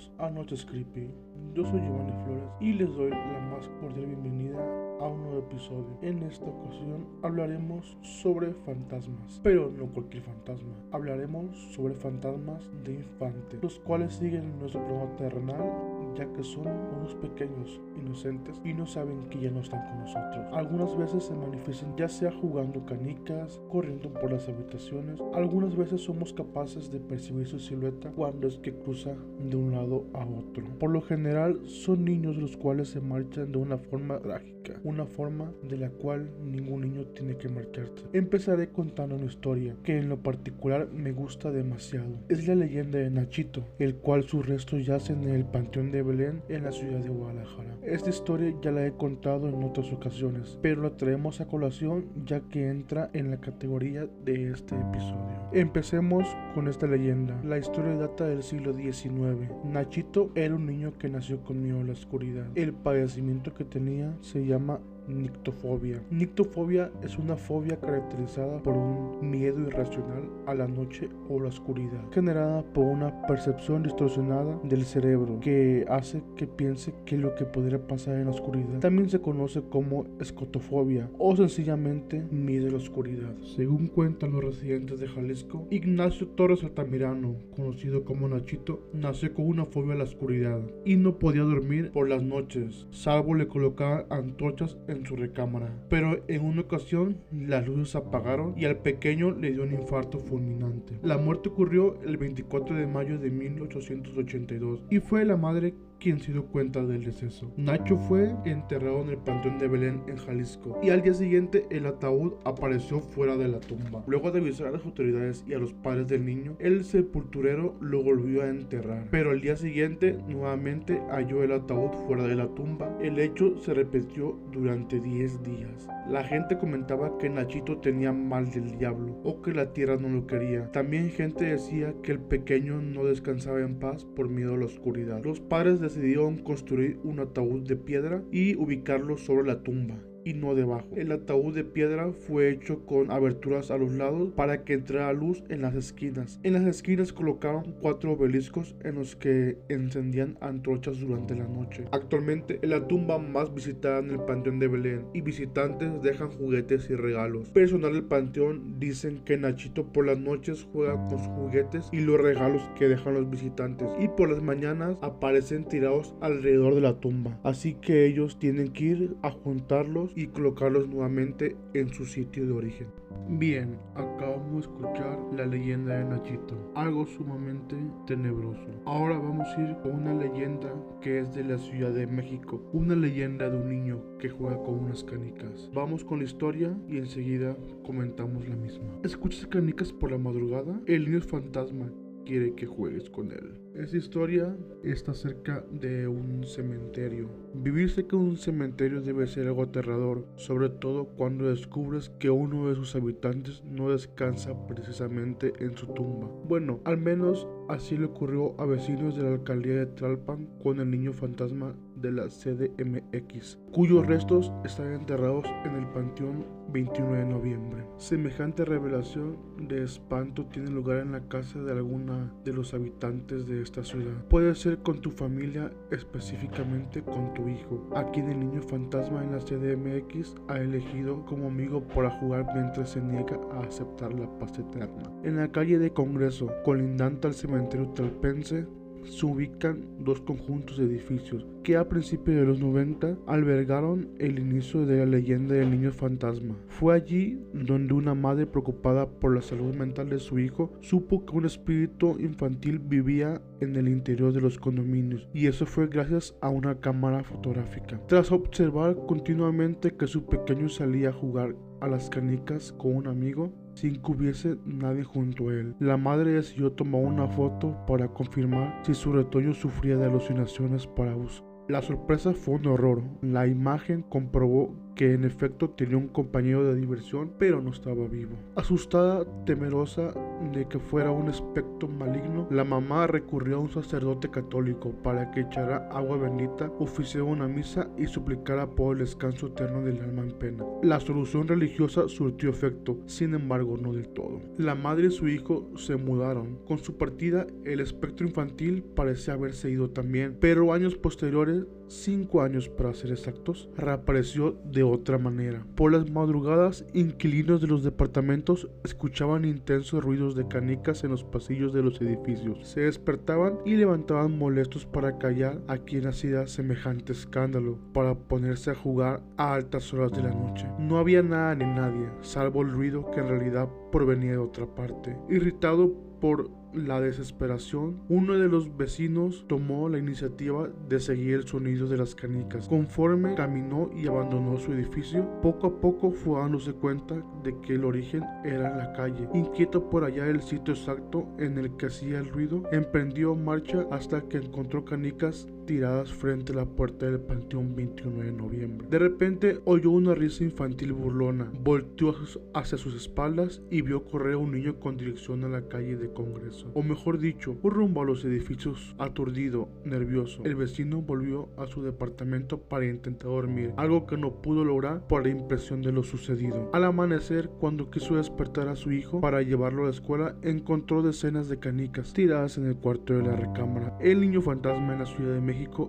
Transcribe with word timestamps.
bienvenidos 0.00 0.10
a 0.18 0.30
Noches 0.30 0.64
Creepy. 0.64 1.10
Yo 1.54 1.64
soy 1.64 1.80
Giovanni 1.80 2.12
Flores 2.24 2.50
y 2.60 2.72
les 2.72 2.88
doy 2.94 3.10
la 3.10 3.40
más 3.50 3.68
cordial 3.80 4.06
bienvenida 4.06 4.58
a 5.00 5.08
un 5.08 5.22
nuevo 5.22 5.38
episodio. 5.40 5.98
En 6.02 6.22
esta 6.22 6.44
ocasión 6.46 7.06
hablaremos 7.22 7.98
sobre 8.02 8.52
fantasmas, 8.52 9.40
pero 9.42 9.70
no 9.70 9.86
cualquier 9.86 10.22
fantasma. 10.22 10.72
Hablaremos 10.92 11.56
sobre 11.74 11.94
fantasmas 11.94 12.62
de 12.84 12.94
infantes, 12.94 13.62
los 13.62 13.78
cuales 13.80 14.14
siguen 14.14 14.58
nuestro 14.58 14.84
programa 14.86 15.16
terrenal 15.16 15.99
ya 16.14 16.26
que 16.32 16.42
son 16.42 16.66
unos 16.66 17.14
pequeños 17.16 17.80
inocentes 17.98 18.60
y 18.64 18.72
no 18.72 18.86
saben 18.86 19.28
que 19.28 19.40
ya 19.40 19.50
no 19.50 19.60
están 19.60 19.84
con 19.88 20.00
nosotros. 20.00 20.46
Algunas 20.52 20.96
veces 20.96 21.24
se 21.24 21.34
manifiestan 21.34 21.96
ya 21.96 22.08
sea 22.08 22.32
jugando 22.32 22.84
canicas, 22.84 23.60
corriendo 23.70 24.12
por 24.12 24.32
las 24.32 24.48
habitaciones, 24.48 25.20
algunas 25.34 25.76
veces 25.76 26.00
somos 26.00 26.32
capaces 26.32 26.90
de 26.90 27.00
percibir 27.00 27.46
su 27.46 27.58
silueta 27.58 28.10
cuando 28.10 28.48
es 28.48 28.58
que 28.58 28.74
cruza 28.74 29.14
de 29.38 29.56
un 29.56 29.72
lado 29.72 30.04
a 30.14 30.24
otro. 30.24 30.64
Por 30.78 30.90
lo 30.90 31.00
general 31.00 31.60
son 31.66 32.04
niños 32.04 32.36
los 32.36 32.56
cuales 32.56 32.88
se 32.88 33.00
marchan 33.00 33.52
de 33.52 33.58
una 33.58 33.78
forma 33.78 34.18
trágica, 34.18 34.59
una 34.84 35.06
forma 35.06 35.52
de 35.68 35.76
la 35.76 35.90
cual 35.90 36.30
ningún 36.44 36.82
niño 36.82 37.04
tiene 37.06 37.36
que 37.36 37.48
marcharse. 37.48 38.06
Empezaré 38.12 38.68
contando 38.68 39.16
una 39.16 39.26
historia 39.26 39.76
que 39.82 39.98
en 39.98 40.08
lo 40.08 40.18
particular 40.18 40.88
me 40.92 41.12
gusta 41.12 41.50
demasiado. 41.50 42.08
Es 42.28 42.46
la 42.46 42.54
leyenda 42.54 42.98
de 42.98 43.10
Nachito, 43.10 43.64
el 43.78 43.96
cual 43.96 44.24
sus 44.24 44.46
restos 44.46 44.84
yacen 44.86 45.22
en 45.24 45.34
el 45.34 45.44
panteón 45.44 45.90
de 45.90 46.02
Belén 46.02 46.42
en 46.48 46.64
la 46.64 46.72
ciudad 46.72 47.00
de 47.00 47.08
Guadalajara. 47.08 47.76
Esta 47.82 48.10
historia 48.10 48.54
ya 48.62 48.70
la 48.70 48.86
he 48.86 48.92
contado 48.92 49.48
en 49.48 49.62
otras 49.62 49.92
ocasiones, 49.92 50.58
pero 50.62 50.82
la 50.82 50.96
traemos 50.96 51.40
a 51.40 51.46
colación 51.46 52.06
ya 52.24 52.40
que 52.40 52.68
entra 52.68 53.10
en 53.12 53.30
la 53.30 53.40
categoría 53.40 54.06
de 54.24 54.50
este 54.50 54.74
episodio. 54.74 55.40
Empecemos 55.52 56.26
con 56.54 56.68
esta 56.68 56.86
leyenda. 56.86 57.40
La 57.44 57.58
historia 57.58 57.94
data 57.94 58.26
del 58.26 58.42
siglo 58.42 58.74
XIX. 58.76 59.50
Nachito 59.64 60.30
era 60.34 60.54
un 60.54 60.66
niño 60.66 60.96
que 60.98 61.08
nació 61.08 61.42
con 61.42 61.62
miedo 61.62 61.80
a 61.80 61.84
la 61.84 61.92
oscuridad. 61.92 62.46
El 62.54 62.72
padecimiento 62.72 63.54
que 63.54 63.64
tenía 63.64 64.14
se 64.20 64.44
William 64.50 64.89
nictofobia. 65.10 66.02
Nictofobia 66.10 66.90
es 67.02 67.18
una 67.18 67.36
fobia 67.36 67.78
caracterizada 67.78 68.62
por 68.62 68.76
un 68.76 69.30
miedo 69.30 69.60
irracional 69.60 70.30
a 70.46 70.54
la 70.54 70.66
noche 70.66 71.08
o 71.28 71.40
la 71.40 71.48
oscuridad, 71.48 72.10
generada 72.12 72.62
por 72.72 72.84
una 72.84 73.26
percepción 73.26 73.82
distorsionada 73.82 74.58
del 74.64 74.84
cerebro 74.84 75.40
que 75.40 75.84
hace 75.88 76.22
que 76.36 76.46
piense 76.46 76.94
que 77.04 77.16
lo 77.16 77.34
que 77.34 77.44
podría 77.44 77.86
pasar 77.86 78.16
en 78.16 78.26
la 78.26 78.30
oscuridad 78.30 78.80
también 78.80 79.08
se 79.10 79.20
conoce 79.20 79.62
como 79.62 80.06
escotofobia 80.20 81.10
o 81.18 81.36
sencillamente 81.36 82.22
miedo 82.30 82.68
a 82.68 82.72
la 82.72 82.76
oscuridad. 82.76 83.34
Según 83.56 83.88
cuentan 83.88 84.32
los 84.32 84.44
residentes 84.44 85.00
de 85.00 85.08
Jalisco, 85.08 85.66
Ignacio 85.70 86.28
Torres 86.28 86.62
Altamirano, 86.62 87.36
conocido 87.54 88.04
como 88.04 88.28
Nachito, 88.28 88.88
nació 88.92 89.34
con 89.34 89.46
una 89.46 89.66
fobia 89.66 89.94
a 89.94 89.98
la 89.98 90.04
oscuridad 90.04 90.60
y 90.84 90.96
no 90.96 91.18
podía 91.18 91.42
dormir 91.42 91.90
por 91.92 92.08
las 92.08 92.22
noches, 92.22 92.86
salvo 92.90 93.34
le 93.34 93.48
colocaban 93.48 94.06
antorchas 94.10 94.76
en 94.88 94.99
su 95.06 95.16
recámara. 95.16 95.72
Pero 95.88 96.22
en 96.28 96.44
una 96.44 96.62
ocasión 96.62 97.18
las 97.32 97.66
luces 97.66 97.90
se 97.90 97.98
apagaron 97.98 98.54
y 98.56 98.64
al 98.64 98.78
pequeño 98.78 99.30
le 99.32 99.52
dio 99.52 99.62
un 99.62 99.72
infarto 99.72 100.18
fulminante. 100.18 100.98
La 101.02 101.18
muerte 101.18 101.48
ocurrió 101.48 102.00
el 102.02 102.16
24 102.16 102.76
de 102.76 102.86
mayo 102.86 103.18
de 103.18 103.30
1882 103.30 104.82
y 104.90 105.00
fue 105.00 105.24
la 105.24 105.36
madre 105.36 105.74
quien 106.00 106.18
se 106.18 106.32
dio 106.32 106.46
cuenta 106.46 106.84
del 106.84 107.04
deceso. 107.04 107.52
Nacho 107.56 107.96
fue 107.96 108.34
enterrado 108.44 109.02
en 109.02 109.10
el 109.10 109.18
Panteón 109.18 109.58
de 109.58 109.68
Belén 109.68 110.02
en 110.08 110.16
Jalisco 110.16 110.80
y 110.82 110.90
al 110.90 111.02
día 111.02 111.14
siguiente 111.14 111.66
el 111.70 111.86
ataúd 111.86 112.32
apareció 112.44 113.00
fuera 113.00 113.36
de 113.36 113.48
la 113.48 113.60
tumba. 113.60 114.02
Luego 114.06 114.30
de 114.30 114.40
avisar 114.40 114.68
a 114.68 114.70
las 114.72 114.84
autoridades 114.84 115.44
y 115.46 115.54
a 115.54 115.58
los 115.58 115.72
padres 115.74 116.08
del 116.08 116.24
niño, 116.24 116.56
el 116.58 116.84
sepulturero 116.84 117.76
lo 117.80 118.02
volvió 118.02 118.42
a 118.42 118.48
enterrar. 118.48 119.06
Pero 119.10 119.30
al 119.30 119.40
día 119.40 119.56
siguiente 119.56 120.18
nuevamente 120.26 121.00
halló 121.10 121.42
el 121.42 121.52
ataúd 121.52 121.92
fuera 122.06 122.24
de 122.24 122.34
la 122.34 122.48
tumba. 122.48 122.96
El 123.00 123.18
hecho 123.18 123.56
se 123.58 123.74
repitió 123.74 124.38
durante 124.50 124.98
10 124.98 125.42
días. 125.42 125.88
La 126.08 126.24
gente 126.24 126.58
comentaba 126.58 127.18
que 127.18 127.28
Nachito 127.28 127.78
tenía 127.78 128.12
mal 128.12 128.50
del 128.50 128.78
diablo 128.78 129.20
o 129.22 129.42
que 129.42 129.52
la 129.52 129.72
tierra 129.72 129.96
no 129.96 130.08
lo 130.08 130.26
quería. 130.26 130.72
También 130.72 131.10
gente 131.10 131.44
decía 131.44 131.94
que 132.02 132.12
el 132.12 132.20
pequeño 132.20 132.80
no 132.80 133.04
descansaba 133.04 133.60
en 133.60 133.78
paz 133.78 134.04
por 134.04 134.28
miedo 134.28 134.54
a 134.54 134.58
la 134.58 134.64
oscuridad. 134.64 135.22
Los 135.22 135.40
padres 135.40 135.80
decidieron 135.94 136.38
construir 136.38 136.98
un 137.04 137.20
ataúd 137.20 137.66
de 137.66 137.76
piedra 137.76 138.22
y 138.30 138.54
ubicarlo 138.56 139.18
sobre 139.18 139.46
la 139.46 139.62
tumba 139.62 139.98
y 140.24 140.34
no 140.34 140.54
debajo. 140.54 140.88
El 140.96 141.12
ataúd 141.12 141.54
de 141.54 141.64
piedra 141.64 142.12
fue 142.12 142.50
hecho 142.50 142.84
con 142.86 143.10
aberturas 143.10 143.70
a 143.70 143.78
los 143.78 143.92
lados 143.92 144.32
para 144.34 144.64
que 144.64 144.74
entrara 144.74 145.12
luz 145.12 145.42
en 145.48 145.62
las 145.62 145.74
esquinas. 145.74 146.40
En 146.42 146.54
las 146.54 146.64
esquinas 146.64 147.12
colocaron 147.12 147.74
cuatro 147.80 148.12
obeliscos 148.12 148.74
en 148.84 148.96
los 148.96 149.16
que 149.16 149.58
encendían 149.68 150.36
antorchas 150.40 151.00
durante 151.00 151.34
la 151.34 151.46
noche. 151.46 151.84
Actualmente 151.92 152.58
es 152.62 152.68
la 152.68 152.86
tumba 152.86 153.18
más 153.18 153.54
visitada 153.54 154.00
en 154.00 154.10
el 154.10 154.20
Panteón 154.20 154.58
de 154.58 154.68
Belén 154.68 155.06
y 155.14 155.20
visitantes 155.20 156.02
dejan 156.02 156.30
juguetes 156.30 156.88
y 156.90 156.94
regalos. 156.94 157.50
Personal 157.50 157.92
del 157.92 158.04
panteón 158.04 158.78
dicen 158.78 159.20
que 159.24 159.36
Nachito 159.36 159.92
por 159.92 160.06
las 160.06 160.18
noches 160.18 160.66
juega 160.72 160.94
con 161.08 161.18
sus 161.18 161.28
juguetes 161.28 161.88
y 161.92 162.00
los 162.00 162.20
regalos 162.20 162.62
que 162.78 162.88
dejan 162.88 163.14
los 163.14 163.30
visitantes 163.30 163.88
y 163.98 164.08
por 164.08 164.30
las 164.30 164.42
mañanas 164.42 164.96
aparecen 165.02 165.64
tirados 165.64 166.14
alrededor 166.20 166.74
de 166.74 166.80
la 166.80 167.00
tumba. 167.00 167.38
Así 167.42 167.74
que 167.74 168.06
ellos 168.06 168.38
tienen 168.38 168.72
que 168.72 168.84
ir 168.84 169.16
a 169.22 169.30
juntarlos 169.30 170.09
y 170.14 170.28
colocarlos 170.28 170.88
nuevamente 170.88 171.56
en 171.74 171.92
su 171.92 172.04
sitio 172.04 172.46
de 172.46 172.52
origen. 172.52 172.88
Bien, 173.28 173.78
acabamos 173.94 174.52
de 174.52 174.60
escuchar 174.60 175.18
la 175.36 175.46
leyenda 175.46 175.98
de 175.98 176.04
Nachito, 176.04 176.72
algo 176.74 177.06
sumamente 177.06 177.76
tenebroso. 178.06 178.66
Ahora 178.86 179.18
vamos 179.18 179.46
a 179.48 179.60
ir 179.60 179.76
con 179.82 179.92
una 179.92 180.14
leyenda 180.14 180.72
que 181.00 181.20
es 181.20 181.34
de 181.34 181.44
la 181.44 181.58
Ciudad 181.58 181.92
de 181.92 182.06
México, 182.06 182.62
una 182.72 182.96
leyenda 182.96 183.48
de 183.48 183.56
un 183.56 183.68
niño 183.68 184.00
que 184.18 184.30
juega 184.30 184.60
con 184.62 184.80
unas 184.80 185.04
canicas. 185.04 185.70
Vamos 185.74 186.04
con 186.04 186.18
la 186.18 186.24
historia 186.24 186.76
y 186.88 186.98
enseguida 186.98 187.56
comentamos 187.84 188.48
la 188.48 188.56
misma. 188.56 188.86
¿Escuchas 189.04 189.46
canicas 189.46 189.92
por 189.92 190.10
la 190.10 190.18
madrugada? 190.18 190.80
El 190.86 191.04
niño 191.04 191.18
es 191.18 191.26
fantasma 191.26 191.90
quiere 192.24 192.54
que 192.54 192.66
juegues 192.66 193.10
con 193.10 193.32
él. 193.32 193.60
Esta 193.74 193.96
historia 193.96 194.56
está 194.82 195.14
cerca 195.14 195.64
de 195.70 196.08
un 196.08 196.44
cementerio. 196.44 197.30
Vivir 197.54 197.90
cerca 197.90 198.16
de 198.16 198.22
un 198.22 198.36
cementerio 198.36 199.00
debe 199.00 199.26
ser 199.26 199.46
algo 199.46 199.62
aterrador, 199.62 200.26
sobre 200.36 200.68
todo 200.68 201.06
cuando 201.06 201.48
descubres 201.48 202.10
que 202.18 202.30
uno 202.30 202.68
de 202.68 202.74
sus 202.74 202.94
habitantes 202.94 203.62
no 203.64 203.90
descansa 203.90 204.66
precisamente 204.66 205.52
en 205.60 205.76
su 205.76 205.86
tumba. 205.88 206.28
Bueno, 206.48 206.80
al 206.84 206.98
menos 206.98 207.46
así 207.68 207.96
le 207.96 208.06
ocurrió 208.06 208.60
a 208.60 208.66
vecinos 208.66 209.16
de 209.16 209.22
la 209.22 209.32
alcaldía 209.32 209.76
de 209.76 209.86
Tlalpan 209.86 210.48
con 210.62 210.80
el 210.80 210.90
niño 210.90 211.12
fantasma 211.12 211.74
de 212.00 212.12
la 212.12 212.28
CDMX, 212.28 213.58
cuyos 213.72 214.06
restos 214.06 214.52
están 214.64 214.92
enterrados 214.92 215.44
en 215.64 215.74
el 215.74 215.86
panteón 215.88 216.60
21 216.72 217.12
de 217.12 217.24
noviembre. 217.24 217.84
Semejante 217.96 218.64
revelación 218.64 219.36
de 219.58 219.82
espanto 219.82 220.46
tiene 220.46 220.70
lugar 220.70 220.98
en 220.98 221.12
la 221.12 221.20
casa 221.28 221.60
de 221.60 221.72
alguna 221.72 222.32
de 222.44 222.52
los 222.52 222.74
habitantes 222.74 223.46
de 223.46 223.62
esta 223.62 223.82
ciudad. 223.84 224.24
Puede 224.28 224.54
ser 224.54 224.78
con 224.78 225.00
tu 225.00 225.10
familia, 225.10 225.72
específicamente 225.90 227.02
con 227.02 227.34
tu 227.34 227.48
hijo, 227.48 227.88
a 227.94 228.10
quien 228.10 228.30
el 228.30 228.40
niño 228.40 228.62
fantasma 228.62 229.22
en 229.22 229.32
la 229.32 229.38
CDMX 229.38 230.36
ha 230.48 230.58
elegido 230.58 231.24
como 231.26 231.48
amigo 231.48 231.82
para 231.88 232.10
jugar 232.18 232.46
mientras 232.54 232.90
se 232.90 233.00
niega 233.00 233.38
a 233.52 233.60
aceptar 233.60 234.12
la 234.14 234.28
paz 234.38 234.58
eterna. 234.58 235.10
En 235.24 235.36
la 235.36 235.50
calle 235.50 235.78
de 235.78 235.92
Congreso, 235.92 236.50
colindante 236.64 237.28
al 237.28 237.34
cementerio 237.34 237.88
talpense, 237.90 238.66
se 239.04 239.26
ubican 239.26 239.84
dos 240.00 240.20
conjuntos 240.20 240.78
de 240.78 240.84
edificios 240.84 241.46
que 241.62 241.76
a 241.76 241.88
principios 241.88 242.38
de 242.38 242.46
los 242.46 242.60
90 242.60 243.18
albergaron 243.26 244.08
el 244.18 244.38
inicio 244.38 244.86
de 244.86 244.98
la 244.98 245.06
leyenda 245.06 245.54
del 245.54 245.70
niño 245.70 245.92
fantasma. 245.92 246.56
Fue 246.68 246.94
allí 246.94 247.38
donde 247.52 247.94
una 247.94 248.14
madre 248.14 248.46
preocupada 248.46 249.08
por 249.08 249.34
la 249.34 249.42
salud 249.42 249.74
mental 249.74 250.08
de 250.08 250.18
su 250.18 250.38
hijo 250.38 250.72
supo 250.80 251.24
que 251.24 251.36
un 251.36 251.44
espíritu 251.44 252.18
infantil 252.18 252.78
vivía 252.78 253.42
en 253.60 253.76
el 253.76 253.88
interior 253.88 254.32
de 254.32 254.40
los 254.40 254.58
condominios 254.58 255.28
y 255.34 255.46
eso 255.46 255.66
fue 255.66 255.86
gracias 255.86 256.34
a 256.40 256.48
una 256.48 256.80
cámara 256.80 257.22
fotográfica. 257.22 258.00
Tras 258.06 258.32
observar 258.32 258.96
continuamente 259.06 259.96
que 259.96 260.06
su 260.06 260.24
pequeño 260.26 260.68
salía 260.68 261.10
a 261.10 261.12
jugar 261.12 261.54
a 261.80 261.88
las 261.88 262.10
canicas 262.10 262.72
con 262.72 262.96
un 262.96 263.06
amigo 263.06 263.52
sin 263.80 264.02
que 264.02 264.12
hubiese 264.12 264.58
nadie 264.66 265.04
junto 265.04 265.48
a 265.48 265.54
él. 265.54 265.74
La 265.80 265.96
madre 265.96 266.32
decidió 266.32 266.72
tomar 266.72 267.02
una 267.02 267.28
foto 267.28 267.74
para 267.86 268.08
confirmar 268.08 268.82
si 268.84 268.92
su 268.92 269.12
retoño 269.12 269.54
sufría 269.54 269.96
de 269.96 270.04
alucinaciones 270.04 270.86
para 270.86 271.16
uso. 271.16 271.44
La 271.68 271.80
sorpresa 271.80 272.34
fue 272.34 272.56
un 272.56 272.66
horror. 272.66 273.02
La 273.22 273.46
imagen 273.46 274.02
comprobó 274.02 274.74
que 275.00 275.14
en 275.14 275.24
efecto 275.24 275.70
tenía 275.70 275.96
un 275.96 276.08
compañero 276.08 276.62
de 276.62 276.78
diversión, 276.78 277.32
pero 277.38 277.62
no 277.62 277.70
estaba 277.70 278.06
vivo. 278.06 278.36
Asustada, 278.54 279.24
temerosa 279.46 280.12
de 280.52 280.68
que 280.68 280.78
fuera 280.78 281.10
un 281.10 281.30
espectro 281.30 281.88
maligno, 281.88 282.46
la 282.50 282.64
mamá 282.64 283.06
recurrió 283.06 283.56
a 283.56 283.60
un 283.60 283.70
sacerdote 283.70 284.28
católico 284.28 284.90
para 285.02 285.30
que 285.30 285.40
echara 285.40 285.88
agua 285.90 286.18
bendita, 286.18 286.70
oficiara 286.78 287.24
una 287.24 287.48
misa 287.48 287.88
y 287.96 288.08
suplicara 288.08 288.68
por 288.68 288.98
el 288.98 289.04
descanso 289.06 289.46
eterno 289.46 289.80
del 289.80 290.02
alma 290.02 290.20
en 290.20 290.32
pena. 290.32 290.66
La 290.82 291.00
solución 291.00 291.48
religiosa 291.48 292.06
surtió 292.06 292.50
efecto, 292.50 292.98
sin 293.06 293.32
embargo 293.32 293.78
no 293.78 293.94
del 293.94 294.10
todo. 294.10 294.42
La 294.58 294.74
madre 294.74 295.06
y 295.06 295.12
su 295.12 295.28
hijo 295.28 295.70
se 295.76 295.96
mudaron. 295.96 296.58
Con 296.66 296.76
su 296.76 296.98
partida, 296.98 297.46
el 297.64 297.80
espectro 297.80 298.26
infantil 298.26 298.82
parece 298.82 299.30
haberse 299.30 299.70
ido 299.70 299.88
también, 299.88 300.36
pero 300.38 300.74
años 300.74 300.94
posteriores 300.94 301.64
cinco 301.90 302.42
años 302.42 302.68
para 302.68 302.94
ser 302.94 303.10
exactos, 303.10 303.68
reapareció 303.76 304.52
de 304.64 304.82
otra 304.90 305.18
manera. 305.18 305.64
Por 305.74 305.92
las 305.92 306.10
madrugadas, 306.10 306.84
inquilinos 306.92 307.60
de 307.60 307.66
los 307.66 307.82
departamentos 307.82 308.68
escuchaban 308.84 309.44
intensos 309.44 310.02
ruidos 310.02 310.34
de 310.34 310.48
canicas 310.48 311.04
en 311.04 311.10
los 311.10 311.24
pasillos 311.24 311.72
de 311.72 311.82
los 311.82 312.00
edificios. 312.00 312.66
Se 312.68 312.80
despertaban 312.80 313.58
y 313.64 313.76
levantaban 313.76 314.36
molestos 314.36 314.86
para 314.86 315.18
callar 315.18 315.60
a 315.68 315.78
quien 315.78 316.06
hacía 316.06 316.46
semejante 316.46 317.12
escándalo, 317.12 317.78
para 317.92 318.14
ponerse 318.14 318.70
a 318.70 318.74
jugar 318.74 319.22
a 319.36 319.54
altas 319.54 319.92
horas 319.92 320.12
de 320.12 320.22
la 320.22 320.34
noche. 320.34 320.66
No 320.78 320.98
había 320.98 321.22
nada 321.22 321.54
ni 321.54 321.64
nadie, 321.64 322.08
salvo 322.20 322.62
el 322.62 322.70
ruido 322.70 323.10
que 323.10 323.20
en 323.20 323.28
realidad 323.28 323.68
provenía 323.92 324.32
de 324.32 324.38
otra 324.38 324.66
parte. 324.66 325.16
Irritado 325.28 325.92
por 326.20 326.59
la 326.74 327.00
desesperación, 327.00 328.00
uno 328.08 328.38
de 328.38 328.48
los 328.48 328.76
vecinos 328.76 329.44
tomó 329.48 329.88
la 329.88 329.98
iniciativa 329.98 330.68
de 330.88 331.00
seguir 331.00 331.34
el 331.34 331.46
sonido 331.46 331.88
de 331.88 331.96
las 331.96 332.14
canicas. 332.14 332.68
Conforme 332.68 333.34
caminó 333.34 333.90
y 333.94 334.06
abandonó 334.06 334.58
su 334.58 334.72
edificio, 334.72 335.28
poco 335.42 335.66
a 335.66 335.80
poco 335.80 336.10
fue 336.10 336.40
dándose 336.40 336.72
cuenta 336.72 337.22
de 337.42 337.58
que 337.60 337.74
el 337.74 337.84
origen 337.84 338.24
era 338.44 338.76
la 338.76 338.92
calle. 338.92 339.28
Inquieto 339.34 339.88
por 339.90 340.04
allá 340.04 340.26
el 340.26 340.42
sitio 340.42 340.74
exacto 340.74 341.26
en 341.38 341.58
el 341.58 341.76
que 341.76 341.86
hacía 341.86 342.18
el 342.18 342.28
ruido, 342.28 342.62
emprendió 342.72 343.34
marcha 343.34 343.86
hasta 343.90 344.22
que 344.22 344.38
encontró 344.38 344.84
canicas 344.84 345.48
tiradas 345.66 346.12
frente 346.12 346.52
a 346.52 346.56
la 346.56 346.64
puerta 346.64 347.06
del 347.06 347.20
Panteón 347.20 347.74
21 347.74 348.22
de 348.22 348.32
noviembre. 348.32 348.88
De 348.90 348.98
repente 348.98 349.60
oyó 349.64 349.90
una 349.90 350.14
risa 350.14 350.44
infantil 350.44 350.92
burlona, 350.92 351.50
volteó 351.62 352.14
hacia 352.54 352.78
sus 352.78 352.94
espaldas 352.94 353.62
y 353.70 353.82
vio 353.82 354.04
correr 354.04 354.34
a 354.34 354.38
un 354.38 354.52
niño 354.52 354.78
con 354.80 354.96
dirección 354.96 355.44
a 355.44 355.48
la 355.48 355.68
calle 355.68 355.96
de 355.96 356.12
Congreso 356.12 356.70
o 356.74 356.82
mejor 356.82 357.18
dicho, 357.18 357.56
un 357.62 357.70
rumbo 357.70 358.02
a 358.02 358.04
los 358.04 358.24
edificios, 358.24 358.94
aturdido, 358.98 359.68
nervioso. 359.84 360.42
El 360.44 360.56
vecino 360.56 361.02
volvió 361.02 361.48
a 361.56 361.66
su 361.66 361.82
departamento 361.82 362.58
para 362.58 362.86
intentar 362.86 363.28
dormir, 363.30 363.72
algo 363.76 364.06
que 364.06 364.16
no 364.16 364.42
pudo 364.42 364.64
lograr 364.64 365.06
por 365.06 365.24
la 365.24 365.30
impresión 365.30 365.82
de 365.82 365.92
lo 365.92 366.02
sucedido. 366.02 366.70
Al 366.72 366.84
amanecer, 366.84 367.48
cuando 367.60 367.90
quiso 367.90 368.16
despertar 368.16 368.68
a 368.68 368.76
su 368.76 368.92
hijo 368.92 369.20
para 369.20 369.42
llevarlo 369.42 369.82
a 369.82 369.86
la 369.86 369.92
escuela, 369.92 370.36
encontró 370.42 371.02
decenas 371.02 371.48
de 371.48 371.58
canicas 371.58 372.12
tiradas 372.12 372.58
en 372.58 372.66
el 372.66 372.76
cuarto 372.76 373.14
de 373.14 373.22
la 373.22 373.36
recámara. 373.36 373.96
El 374.00 374.20
niño 374.20 374.40
fantasma 374.40 374.92
en 374.92 375.00
la 375.00 375.06
Ciudad 375.06 375.34
de 375.34 375.40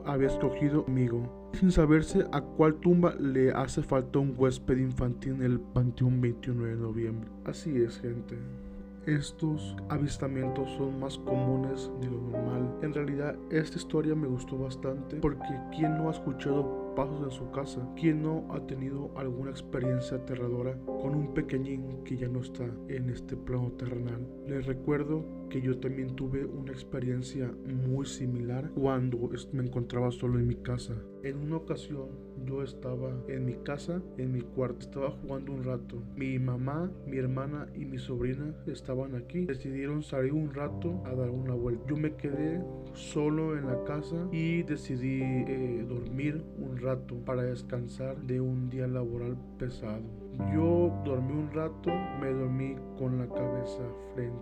había 0.06 0.28
escogido 0.28 0.86
amigo 0.88 1.50
sin 1.54 1.72
saberse 1.72 2.26
a 2.32 2.42
cuál 2.42 2.76
tumba 2.76 3.16
le 3.20 3.52
hace 3.52 3.82
falta 3.82 4.20
un 4.20 4.36
huésped 4.38 4.78
infantil 4.78 5.34
en 5.34 5.44
el 5.44 5.60
Panteón 5.60 6.22
21 6.22 6.64
de 6.66 6.76
noviembre. 6.76 7.30
Así 7.46 7.76
es, 7.82 8.00
gente 8.00 8.38
estos 9.06 9.76
avistamientos 9.90 10.70
son 10.78 11.00
más 11.00 11.18
comunes 11.18 11.90
de 12.02 12.08
lo 12.08 12.22
normal. 12.22 12.61
En 12.82 12.94
realidad, 12.94 13.38
esta 13.52 13.78
historia 13.78 14.16
me 14.16 14.28
gustó 14.28 14.58
bastante 14.58 15.18
porque 15.18 15.54
¿quién 15.76 15.98
no 15.98 16.08
ha 16.08 16.12
escuchado 16.12 16.94
pasos 16.96 17.24
en 17.24 17.32
su 17.32 17.52
casa? 17.52 17.88
¿Quién 17.96 18.24
no 18.24 18.48
ha 18.50 18.66
tenido 18.66 19.12
alguna 19.16 19.52
experiencia 19.52 20.18
aterradora 20.18 20.76
con 20.86 21.14
un 21.14 21.34
pequeñín 21.34 22.04
que 22.04 22.18
ya 22.18 22.28
no 22.28 22.42
está 22.42 22.66
en 22.88 23.10
este 23.12 23.38
plano 23.38 23.72
terrenal? 23.74 24.28
Les 24.48 24.66
recuerdo 24.66 25.24
que 25.50 25.62
yo 25.62 25.78
también 25.78 26.16
tuve 26.16 26.44
una 26.44 26.72
experiencia 26.72 27.54
muy 27.66 28.06
similar 28.06 28.72
cuando 28.72 29.30
me 29.52 29.64
encontraba 29.64 30.12
solo 30.12 30.40
en 30.40 30.48
mi 30.48 30.56
casa. 30.56 30.96
En 31.24 31.38
una 31.38 31.58
ocasión 31.58 32.10
yo 32.46 32.64
estaba 32.64 33.12
en 33.28 33.46
mi 33.46 33.56
casa, 33.56 34.02
en 34.18 34.32
mi 34.32 34.42
cuarto, 34.42 34.80
estaba 34.80 35.12
jugando 35.12 35.54
un 35.54 35.64
rato. 35.64 36.02
Mi 36.16 36.40
mamá, 36.40 36.92
mi 37.06 37.18
hermana 37.18 37.68
y 37.76 37.86
mi 37.86 37.98
sobrina 37.98 38.54
estaban 38.68 39.16
aquí. 39.16 39.46
Decidieron 39.46 40.04
salir 40.04 40.34
un 40.34 40.54
rato 40.54 41.02
a 41.06 41.14
dar 41.14 41.30
una 41.30 41.54
vuelta. 41.54 41.84
Yo 41.88 41.98
me 41.98 42.16
quedé 42.16 42.64
solo 42.94 43.58
en 43.58 43.68
la 43.68 43.84
casa 43.84 44.28
y 44.32 44.64
decidí 44.64 45.22
eh, 45.22 45.86
dormir 45.88 46.44
un 46.58 46.78
rato 46.78 47.16
para 47.26 47.44
descansar 47.44 48.18
de 48.22 48.42
un 48.42 48.70
día 48.70 48.88
laboral 48.88 49.38
pesado. 49.58 50.04
Yo 50.54 50.92
dormí 51.06 51.34
un 51.34 51.52
rato, 51.52 51.92
me 52.20 52.32
dormí 52.32 52.76
con 52.98 53.18
la 53.18 53.28
cabeza 53.28 53.84
frente 54.14 54.41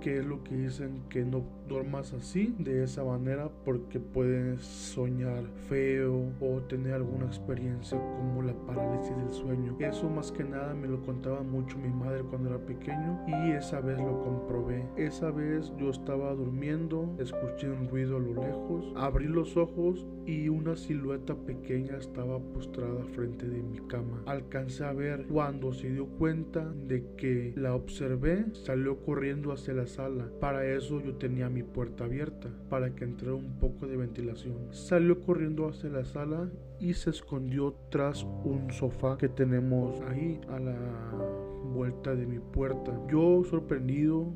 que 0.00 0.18
es 0.18 0.24
lo 0.24 0.44
que 0.44 0.54
dicen 0.54 1.02
que 1.08 1.24
no 1.24 1.42
duermas 1.68 2.12
así, 2.12 2.54
de 2.58 2.84
esa 2.84 3.02
manera, 3.02 3.50
porque 3.64 3.98
puedes 3.98 4.62
soñar 4.62 5.44
feo 5.68 6.32
o 6.40 6.60
tener 6.68 6.94
alguna 6.94 7.26
experiencia 7.26 7.98
como 7.98 8.42
la 8.42 8.52
parálisis 8.66 9.16
del 9.16 9.32
sueño. 9.32 9.76
Eso 9.78 10.08
más 10.08 10.32
que 10.32 10.44
nada 10.44 10.74
me 10.74 10.88
lo 10.88 11.00
contaba 11.02 11.42
mucho 11.42 11.78
mi 11.78 11.90
madre 11.90 12.22
cuando 12.22 12.50
era 12.50 12.58
pequeño 12.58 13.20
y 13.26 13.52
esa 13.52 13.80
vez 13.80 13.98
lo 13.98 14.22
comprobé. 14.22 14.86
Esa 14.96 15.30
vez 15.30 15.72
yo 15.78 15.90
estaba 15.90 16.34
durmiendo, 16.34 17.14
escuché 17.18 17.70
un 17.70 17.88
ruido 17.88 18.16
a 18.16 18.20
lo 18.20 18.34
lejos, 18.34 18.92
abrí 18.96 19.26
los 19.26 19.56
ojos 19.56 20.06
y 20.26 20.48
una 20.48 20.76
silueta 20.76 21.34
pequeña 21.34 21.96
estaba 21.96 22.38
postrada 22.38 23.04
frente 23.14 23.48
de 23.48 23.62
mi 23.62 23.78
cama. 23.88 24.22
Alcancé 24.26 24.84
a 24.84 24.92
ver 24.92 25.26
cuando 25.26 25.72
se 25.72 25.90
dio 25.90 26.06
cuenta 26.06 26.72
de 26.86 27.04
que 27.16 27.52
la 27.56 27.74
observé, 27.74 28.46
salió 28.52 29.00
corriendo 29.00 29.52
hacia 29.52 29.74
la 29.74 29.86
sala. 29.86 30.28
Para 30.40 30.64
eso 30.64 31.00
yo 31.00 31.14
tenía 31.16 31.48
mi 31.48 31.62
puerta 31.62 32.04
abierta, 32.04 32.48
para 32.68 32.94
que 32.94 33.04
entrara 33.04 33.34
un 33.34 33.58
poco 33.58 33.86
de 33.86 33.96
ventilación. 33.96 34.56
Salió 34.70 35.20
corriendo 35.20 35.68
hacia 35.68 35.90
la 35.90 36.04
sala 36.04 36.50
y 36.82 36.94
se 36.94 37.10
escondió 37.10 37.76
tras 37.90 38.24
un 38.44 38.72
sofá 38.72 39.16
que 39.16 39.28
tenemos 39.28 40.00
ahí 40.08 40.40
a 40.48 40.58
la 40.58 40.76
vuelta 41.72 42.12
de 42.16 42.26
mi 42.26 42.40
puerta. 42.40 42.92
Yo 43.08 43.44
sorprendido 43.44 44.26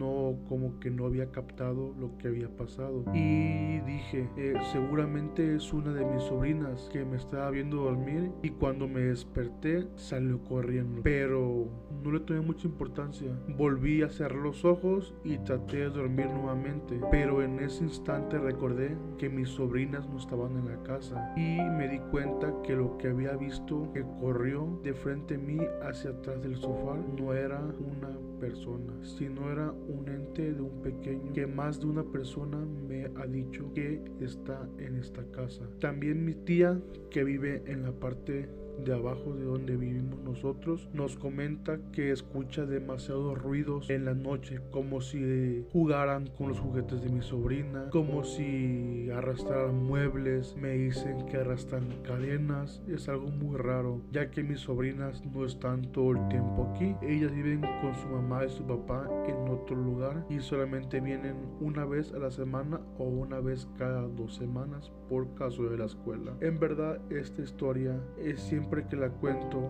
no 0.00 0.38
como 0.48 0.80
que 0.80 0.90
no 0.90 1.06
había 1.06 1.30
captado 1.30 1.94
lo 2.00 2.16
que 2.18 2.28
había 2.28 2.48
pasado. 2.48 3.04
Y 3.14 3.80
dije 3.80 4.28
eh, 4.36 4.54
seguramente 4.72 5.54
es 5.54 5.72
una 5.72 5.92
de 5.92 6.04
mis 6.04 6.22
sobrinas 6.24 6.88
que 6.92 7.04
me 7.04 7.16
estaba 7.16 7.50
viendo 7.50 7.84
dormir 7.84 8.32
y 8.42 8.50
cuando 8.50 8.88
me 8.88 9.00
desperté 9.00 9.86
salió 9.94 10.42
corriendo. 10.44 11.02
Pero 11.02 11.68
no 12.02 12.12
le 12.12 12.20
tomé 12.20 12.40
mucha 12.40 12.66
importancia. 12.66 13.30
Volví 13.56 14.02
a 14.02 14.08
cerrar 14.08 14.40
los 14.40 14.64
ojos 14.64 15.14
y 15.22 15.38
traté 15.38 15.78
de 15.78 15.90
dormir 15.90 16.30
nuevamente 16.30 17.00
pero 17.10 17.42
en 17.42 17.58
ese 17.60 17.84
instante 17.84 18.38
recordé 18.38 18.96
que 19.18 19.28
mis 19.28 19.48
sobrinas 19.48 20.08
no 20.08 20.18
estaban 20.18 20.56
en 20.56 20.66
la 20.66 20.82
casa 20.82 21.32
y 21.36 21.58
me 21.60 21.88
di 21.88 21.98
cuenta 22.10 22.52
que 22.62 22.74
lo 22.74 22.96
que 22.96 23.08
había 23.08 23.36
visto 23.36 23.90
que 23.92 24.04
corrió 24.20 24.80
de 24.82 24.94
frente 24.94 25.34
a 25.34 25.38
mí 25.38 25.58
hacia 25.82 26.10
atrás 26.10 26.42
del 26.42 26.56
sofá 26.56 26.96
no 27.18 27.34
era 27.34 27.60
una 27.60 28.16
persona 28.40 28.92
sino 29.02 29.50
era 29.50 29.72
un 29.90 30.08
ente 30.08 30.52
de 30.52 30.60
un 30.60 30.80
pequeño 30.82 31.32
que 31.32 31.46
más 31.46 31.80
de 31.80 31.86
una 31.86 32.04
persona 32.04 32.58
me 32.88 33.06
ha 33.16 33.26
dicho 33.26 33.72
que 33.74 34.02
está 34.20 34.68
en 34.78 34.96
esta 34.96 35.24
casa. 35.32 35.68
También 35.80 36.24
mi 36.24 36.34
tía 36.34 36.80
que 37.10 37.24
vive 37.24 37.62
en 37.66 37.82
la 37.82 37.92
parte 37.92 38.48
de 38.84 38.94
abajo 38.94 39.34
de 39.34 39.44
donde 39.44 39.76
vivimos 39.76 40.20
nosotros, 40.20 40.88
nos 40.92 41.16
comenta 41.16 41.78
que 41.92 42.10
escucha 42.10 42.66
demasiados 42.66 43.38
ruidos 43.38 43.88
en 43.90 44.04
la 44.04 44.14
noche, 44.14 44.60
como 44.70 45.00
si 45.00 45.66
jugaran 45.72 46.28
con 46.38 46.48
los 46.48 46.60
juguetes 46.60 47.02
de 47.02 47.10
mi 47.10 47.22
sobrina, 47.22 47.88
como 47.90 48.24
si 48.24 49.08
arrastraran 49.10 49.82
muebles, 49.82 50.56
me 50.56 50.72
dicen 50.72 51.26
que 51.26 51.38
arrastran 51.38 51.88
cadenas, 52.02 52.82
es 52.88 53.08
algo 53.08 53.28
muy 53.28 53.56
raro, 53.56 54.00
ya 54.10 54.30
que 54.30 54.42
mis 54.42 54.60
sobrinas 54.60 55.24
no 55.26 55.44
están 55.44 55.82
todo 55.92 56.12
el 56.12 56.28
tiempo 56.28 56.70
aquí, 56.72 56.94
ellas 57.02 57.32
viven 57.32 57.60
con 57.80 57.94
su 57.94 58.08
mamá 58.08 58.44
y 58.44 58.50
su 58.50 58.64
papá 58.64 59.08
en 59.26 59.48
otro 59.48 59.76
lugar 59.76 60.24
y 60.28 60.40
solamente 60.40 61.00
vienen 61.00 61.36
una 61.60 61.84
vez 61.84 62.12
a 62.12 62.18
la 62.18 62.30
semana 62.30 62.80
o 62.98 63.04
una 63.04 63.40
vez 63.40 63.68
cada 63.78 64.02
dos 64.02 64.36
semanas 64.36 64.92
por 65.08 65.34
caso 65.34 65.64
de 65.64 65.76
la 65.76 65.86
escuela. 65.86 66.36
En 66.40 66.58
verdad, 66.58 67.00
esta 67.10 67.42
historia 67.42 68.00
es 68.18 68.40
siempre 68.40 68.69
siempre 68.70 68.88
que 68.88 68.96
la 68.96 69.10
cuento 69.10 69.68